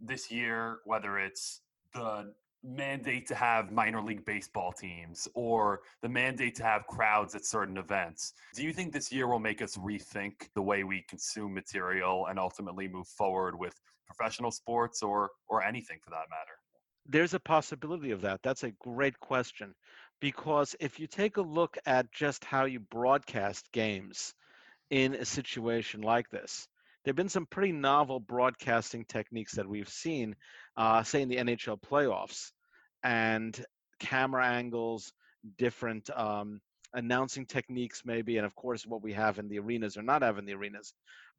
this 0.00 0.30
year, 0.30 0.78
whether 0.84 1.18
it's 1.18 1.60
the 1.94 2.32
mandate 2.62 3.26
to 3.28 3.34
have 3.34 3.70
minor 3.70 4.02
league 4.02 4.24
baseball 4.24 4.72
teams 4.72 5.28
or 5.34 5.80
the 6.02 6.08
mandate 6.08 6.54
to 6.56 6.64
have 6.64 6.86
crowds 6.86 7.34
at 7.34 7.44
certain 7.44 7.76
events. 7.76 8.32
Do 8.54 8.64
you 8.64 8.72
think 8.72 8.92
this 8.92 9.12
year 9.12 9.28
will 9.28 9.38
make 9.38 9.62
us 9.62 9.76
rethink 9.76 10.48
the 10.54 10.62
way 10.62 10.82
we 10.82 11.04
consume 11.08 11.54
material 11.54 12.26
and 12.26 12.38
ultimately 12.38 12.88
move 12.88 13.06
forward 13.06 13.58
with 13.58 13.74
professional 14.06 14.50
sports 14.50 15.02
or 15.02 15.30
or 15.48 15.62
anything 15.62 15.98
for 16.02 16.10
that 16.10 16.26
matter? 16.30 16.58
There's 17.08 17.34
a 17.34 17.40
possibility 17.40 18.10
of 18.10 18.20
that. 18.22 18.40
That's 18.42 18.64
a 18.64 18.72
great 18.72 19.18
question 19.20 19.74
because 20.20 20.74
if 20.80 20.98
you 20.98 21.06
take 21.06 21.36
a 21.36 21.42
look 21.42 21.78
at 21.86 22.10
just 22.10 22.44
how 22.44 22.64
you 22.64 22.80
broadcast 22.80 23.70
games 23.72 24.34
in 24.90 25.14
a 25.14 25.24
situation 25.24 26.00
like 26.00 26.30
this, 26.30 26.66
there 27.06 27.12
have 27.12 27.16
been 27.16 27.28
some 27.28 27.46
pretty 27.46 27.70
novel 27.70 28.18
broadcasting 28.18 29.04
techniques 29.04 29.54
that 29.54 29.68
we've 29.68 29.88
seen, 29.88 30.34
uh, 30.76 31.04
say 31.04 31.22
in 31.22 31.28
the 31.28 31.36
NHL 31.36 31.80
playoffs, 31.80 32.50
and 33.04 33.64
camera 34.00 34.44
angles, 34.44 35.12
different 35.56 36.10
um, 36.16 36.60
announcing 36.94 37.46
techniques, 37.46 38.02
maybe, 38.04 38.38
and 38.38 38.44
of 38.44 38.56
course 38.56 38.84
what 38.88 39.04
we 39.04 39.12
have 39.12 39.38
in 39.38 39.46
the 39.48 39.60
arenas 39.60 39.96
or 39.96 40.02
not 40.02 40.22
have 40.22 40.38
in 40.38 40.46
the 40.46 40.54
arenas. 40.54 40.94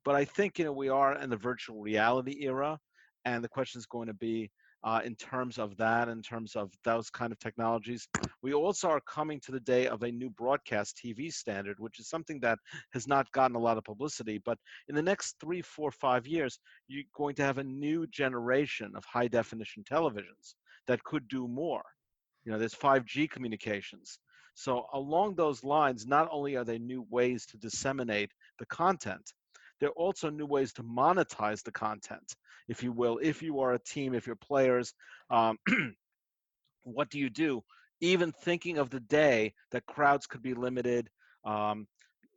But 0.06 0.16
I 0.16 0.24
think 0.24 0.58
you 0.58 0.64
know 0.64 0.72
we 0.72 0.88
are 0.88 1.22
in 1.22 1.30
the 1.30 1.36
virtual 1.36 1.82
reality 1.82 2.46
era, 2.46 2.80
and 3.26 3.44
the 3.44 3.50
question 3.50 3.80
is 3.80 3.86
going 3.86 4.08
to 4.08 4.14
be 4.14 4.50
uh, 4.84 5.02
in 5.04 5.16
terms 5.16 5.58
of 5.58 5.76
that, 5.78 6.08
in 6.08 6.22
terms 6.22 6.56
of 6.56 6.72
those 6.84 7.10
kind 7.10 7.32
of 7.32 7.40
technologies. 7.40 8.08
We 8.42 8.54
also 8.54 8.90
are 8.90 9.02
coming 9.02 9.40
to 9.42 9.52
the 9.52 9.60
day 9.60 9.88
of 9.88 10.04
a 10.04 10.12
new 10.12 10.30
broadcast 10.30 11.00
TV 11.04 11.32
standard, 11.32 11.80
which 11.80 12.00
is 12.00 12.08
something 12.08 12.40
that 12.42 12.60
has 12.94 13.08
not 13.08 13.32
gotten 13.32 13.56
a 13.56 13.60
lot 13.60 13.78
of 13.78 13.84
publicity. 13.84 14.40
But 14.44 14.58
in 14.88 14.96
the 14.96 15.02
next 15.02 15.36
three, 15.40 15.62
four, 15.62 15.92
five 15.92 16.28
years, 16.28 16.60
you're 16.88 17.04
going 17.16 17.36
to 17.36 17.44
have 17.44 17.58
a 17.58 17.64
new 17.64 18.08
generation 18.08 18.94
of 18.96 19.04
high 19.06 19.28
definition 19.28 19.84
televisions 19.84 20.56
that 20.88 21.04
could 21.04 21.28
do 21.28 21.48
more. 21.48 21.84
You 22.46 22.52
know, 22.52 22.60
there's 22.60 22.76
5G 22.76 23.30
communications. 23.30 24.20
So 24.54 24.88
along 24.94 25.36
those 25.36 25.64
lines, 25.64 26.08
not 26.08 26.30
only 26.32 26.56
are 26.56 26.64
there 26.64 26.80
new 26.80 27.06
ways 27.12 27.46
to 27.48 27.58
disseminate 27.58 28.32
the 28.58 28.66
content, 28.66 29.34
there 29.80 29.90
are 29.90 29.94
also 29.94 30.30
new 30.30 30.46
ways 30.46 30.74
to 30.74 30.84
monetize 30.84 31.64
the 31.64 31.72
content, 31.72 32.36
if 32.68 32.84
you 32.84 32.92
will. 32.92 33.20
If 33.22 33.42
you 33.42 33.60
are 33.60 33.74
a 33.74 33.80
team, 33.80 34.14
if 34.14 34.28
you're 34.28 34.36
players, 34.36 34.94
um, 35.30 35.58
what 36.84 37.10
do 37.10 37.20
you 37.20 37.30
do? 37.30 37.62
Even 38.02 38.32
thinking 38.32 38.78
of 38.78 38.90
the 38.90 39.00
day 39.00 39.54
that 39.72 39.86
crowds 39.86 40.28
could 40.28 40.42
be 40.42 40.54
limited, 40.54 41.10
um, 41.44 41.88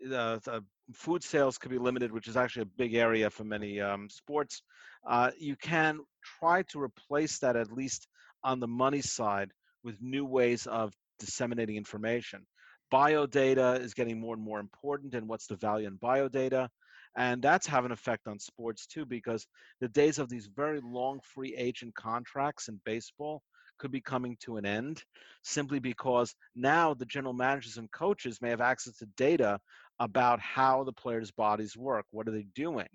the 0.00 0.62
food 0.94 1.22
sales 1.22 1.58
could 1.58 1.70
be 1.70 1.78
limited, 1.78 2.12
which 2.12 2.28
is 2.28 2.36
actually 2.36 2.62
a 2.62 2.76
big 2.78 2.94
area 2.94 3.30
for 3.30 3.44
many 3.44 3.80
um, 3.80 4.08
sports. 4.08 4.62
Uh, 5.08 5.30
you 5.38 5.56
can 5.56 6.00
try 6.38 6.62
to 6.62 6.80
replace 6.80 7.38
that 7.38 7.56
at 7.56 7.72
least 7.72 8.08
on 8.42 8.60
the 8.60 8.68
money 8.68 9.00
side 9.00 9.50
with 9.84 9.96
new 10.00 10.24
ways 10.24 10.66
of 10.66 10.92
disseminating 11.18 11.76
information. 11.76 12.46
Biodata 12.92 13.80
is 13.80 13.94
getting 13.94 14.20
more 14.20 14.34
and 14.34 14.42
more 14.42 14.58
important, 14.58 15.14
and 15.14 15.28
what's 15.28 15.46
the 15.46 15.56
value 15.56 15.86
in 15.86 15.96
biodata? 15.98 16.68
And 17.16 17.42
that's 17.42 17.66
having 17.66 17.86
an 17.86 17.92
effect 17.92 18.28
on 18.28 18.38
sports 18.38 18.86
too, 18.86 19.04
because 19.04 19.46
the 19.80 19.88
days 19.88 20.18
of 20.18 20.28
these 20.28 20.46
very 20.46 20.80
long 20.80 21.20
free 21.22 21.54
agent 21.56 21.94
contracts 21.94 22.68
in 22.68 22.80
baseball 22.84 23.42
could 23.78 23.90
be 23.90 24.00
coming 24.00 24.36
to 24.40 24.56
an 24.58 24.66
end 24.66 25.02
simply 25.42 25.78
because 25.78 26.34
now 26.54 26.94
the 26.94 27.06
general 27.06 27.32
managers 27.32 27.78
and 27.78 27.90
coaches 27.90 28.40
may 28.40 28.50
have 28.50 28.60
access 28.60 28.96
to 28.98 29.06
data 29.16 29.58
about 29.98 30.38
how 30.40 30.84
the 30.84 30.92
players' 30.92 31.30
bodies 31.30 31.76
work. 31.76 32.04
What 32.10 32.28
are 32.28 32.32
they 32.32 32.46
doing? 32.54 32.88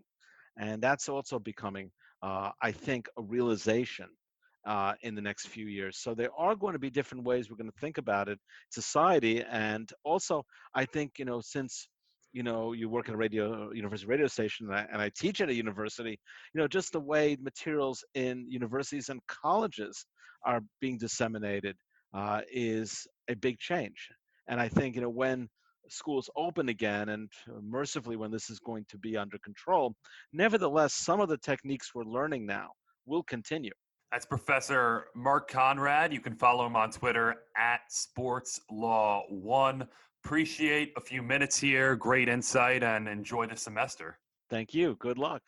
And 0.58 0.82
that's 0.82 1.10
also 1.10 1.40
becoming, 1.40 1.92
uh, 2.22 2.52
I 2.62 2.72
think, 2.72 3.10
a 3.18 3.22
realization 3.22 4.08
uh, 4.66 4.94
in 5.02 5.16
the 5.16 5.22
next 5.22 5.48
few 5.48 5.66
years. 5.68 5.98
So 5.98 6.14
there 6.14 6.34
are 6.38 6.56
going 6.56 6.74
to 6.74 6.80
be 6.80 6.90
different 6.90 7.26
ways 7.26 7.50
we're 7.50 7.58
going 7.58 7.72
to 7.72 7.80
think 7.80 7.98
about 7.98 8.30
it, 8.30 8.40
society, 8.72 9.44
and 9.44 9.90
also 10.04 10.46
I 10.74 10.86
think 10.86 11.20
you 11.20 11.26
know 11.26 11.42
since 11.42 11.88
you 12.36 12.44
know 12.44 12.74
you 12.74 12.90
work 12.90 13.08
at 13.08 13.16
a 13.16 13.18
radio 13.18 13.72
university 13.72 14.08
radio 14.08 14.28
station 14.28 14.68
and 14.68 14.76
I, 14.76 14.86
and 14.92 15.02
I 15.02 15.10
teach 15.18 15.40
at 15.40 15.50
a 15.50 15.54
university 15.54 16.20
you 16.54 16.62
know 16.62 16.68
just 16.68 16.92
the 16.92 17.00
way 17.00 17.38
materials 17.42 18.04
in 18.14 18.46
universities 18.50 19.08
and 19.08 19.22
colleges 19.28 20.06
are 20.46 20.62
being 20.82 20.98
disseminated 20.98 21.78
uh, 22.14 22.42
is 22.52 23.08
a 23.30 23.36
big 23.36 23.58
change. 23.58 24.10
And 24.48 24.60
i 24.60 24.68
think 24.68 24.96
you 24.96 25.02
know 25.02 25.10
when 25.24 25.48
schools 25.90 26.30
open 26.36 26.70
again 26.70 27.10
and 27.10 27.30
mercifully 27.62 28.18
when 28.18 28.32
this 28.32 28.50
is 28.50 28.60
going 28.60 28.86
to 28.90 28.98
be 28.98 29.16
under 29.16 29.38
control 29.44 29.94
nevertheless 30.34 30.96
some 30.96 31.20
of 31.22 31.30
the 31.30 31.38
techniques 31.38 31.94
we're 31.94 32.04
learning 32.04 32.44
now 32.44 32.70
will 33.06 33.24
continue. 33.24 33.72
That's 34.12 34.26
Professor 34.26 35.08
Mark 35.16 35.50
Conrad. 35.50 36.14
You 36.14 36.22
can 36.22 36.36
follow 36.36 36.66
him 36.66 36.76
on 36.76 36.90
Twitter 36.92 37.36
at 37.58 37.82
Sports 37.90 38.60
Law 38.72 39.24
One 39.30 39.88
appreciate 40.26 40.92
a 40.98 41.00
few 41.00 41.22
minutes 41.22 41.60
here. 41.60 41.96
Great 41.96 42.28
insight 42.28 42.82
and 42.82 43.08
enjoy 43.08 43.46
the 43.46 43.56
semester. 43.56 44.18
Thank 44.50 44.74
you. 44.74 44.96
Good 45.00 45.20
luck. 45.20 45.44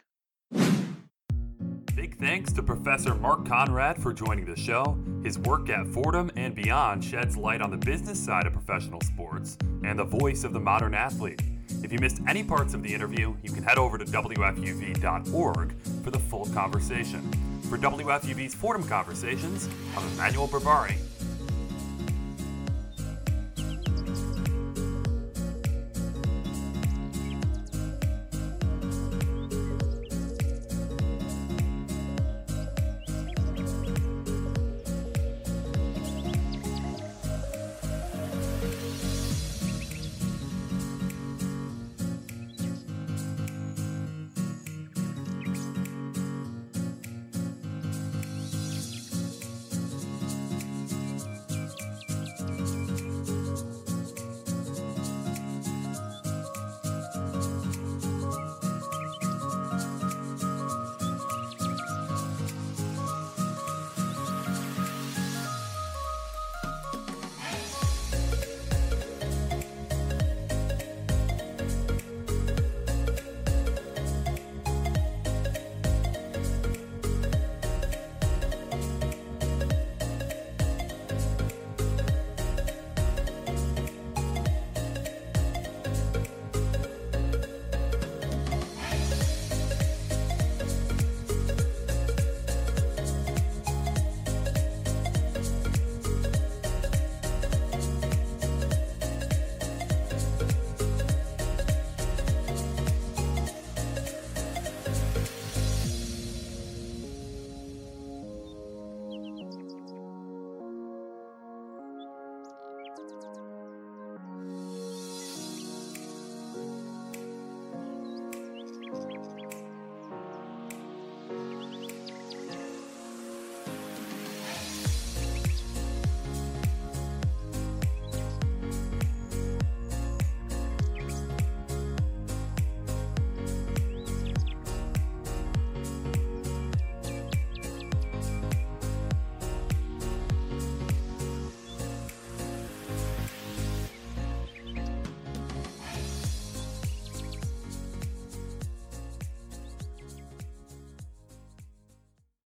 Big 1.95 2.19
thanks 2.19 2.53
to 2.53 2.61
Professor 2.61 3.15
Mark 3.15 3.47
Conrad 3.47 3.99
for 3.99 4.13
joining 4.13 4.45
the 4.45 4.55
show. 4.55 4.95
His 5.23 5.39
work 5.39 5.71
at 5.71 5.87
Fordham 5.87 6.29
and 6.35 6.53
beyond 6.53 7.03
sheds 7.03 7.35
light 7.35 7.59
on 7.59 7.71
the 7.71 7.77
business 7.77 8.23
side 8.23 8.45
of 8.45 8.53
professional 8.53 9.01
sports 9.01 9.57
and 9.83 9.97
the 9.97 10.03
voice 10.03 10.43
of 10.43 10.53
the 10.53 10.59
modern 10.59 10.93
athlete. 10.93 11.41
If 11.83 11.91
you 11.91 11.97
missed 11.97 12.21
any 12.27 12.43
parts 12.43 12.75
of 12.75 12.83
the 12.83 12.93
interview, 12.93 13.35
you 13.41 13.51
can 13.51 13.63
head 13.63 13.79
over 13.79 13.97
to 13.97 14.05
WFUV.org 14.05 15.75
for 16.03 16.11
the 16.11 16.19
full 16.19 16.45
conversation. 16.49 17.31
For 17.63 17.79
WFUV's 17.79 18.53
Fordham 18.53 18.87
Conversations, 18.87 19.67
I'm 19.97 20.07
Emmanuel 20.09 20.47
Barbari. 20.47 20.97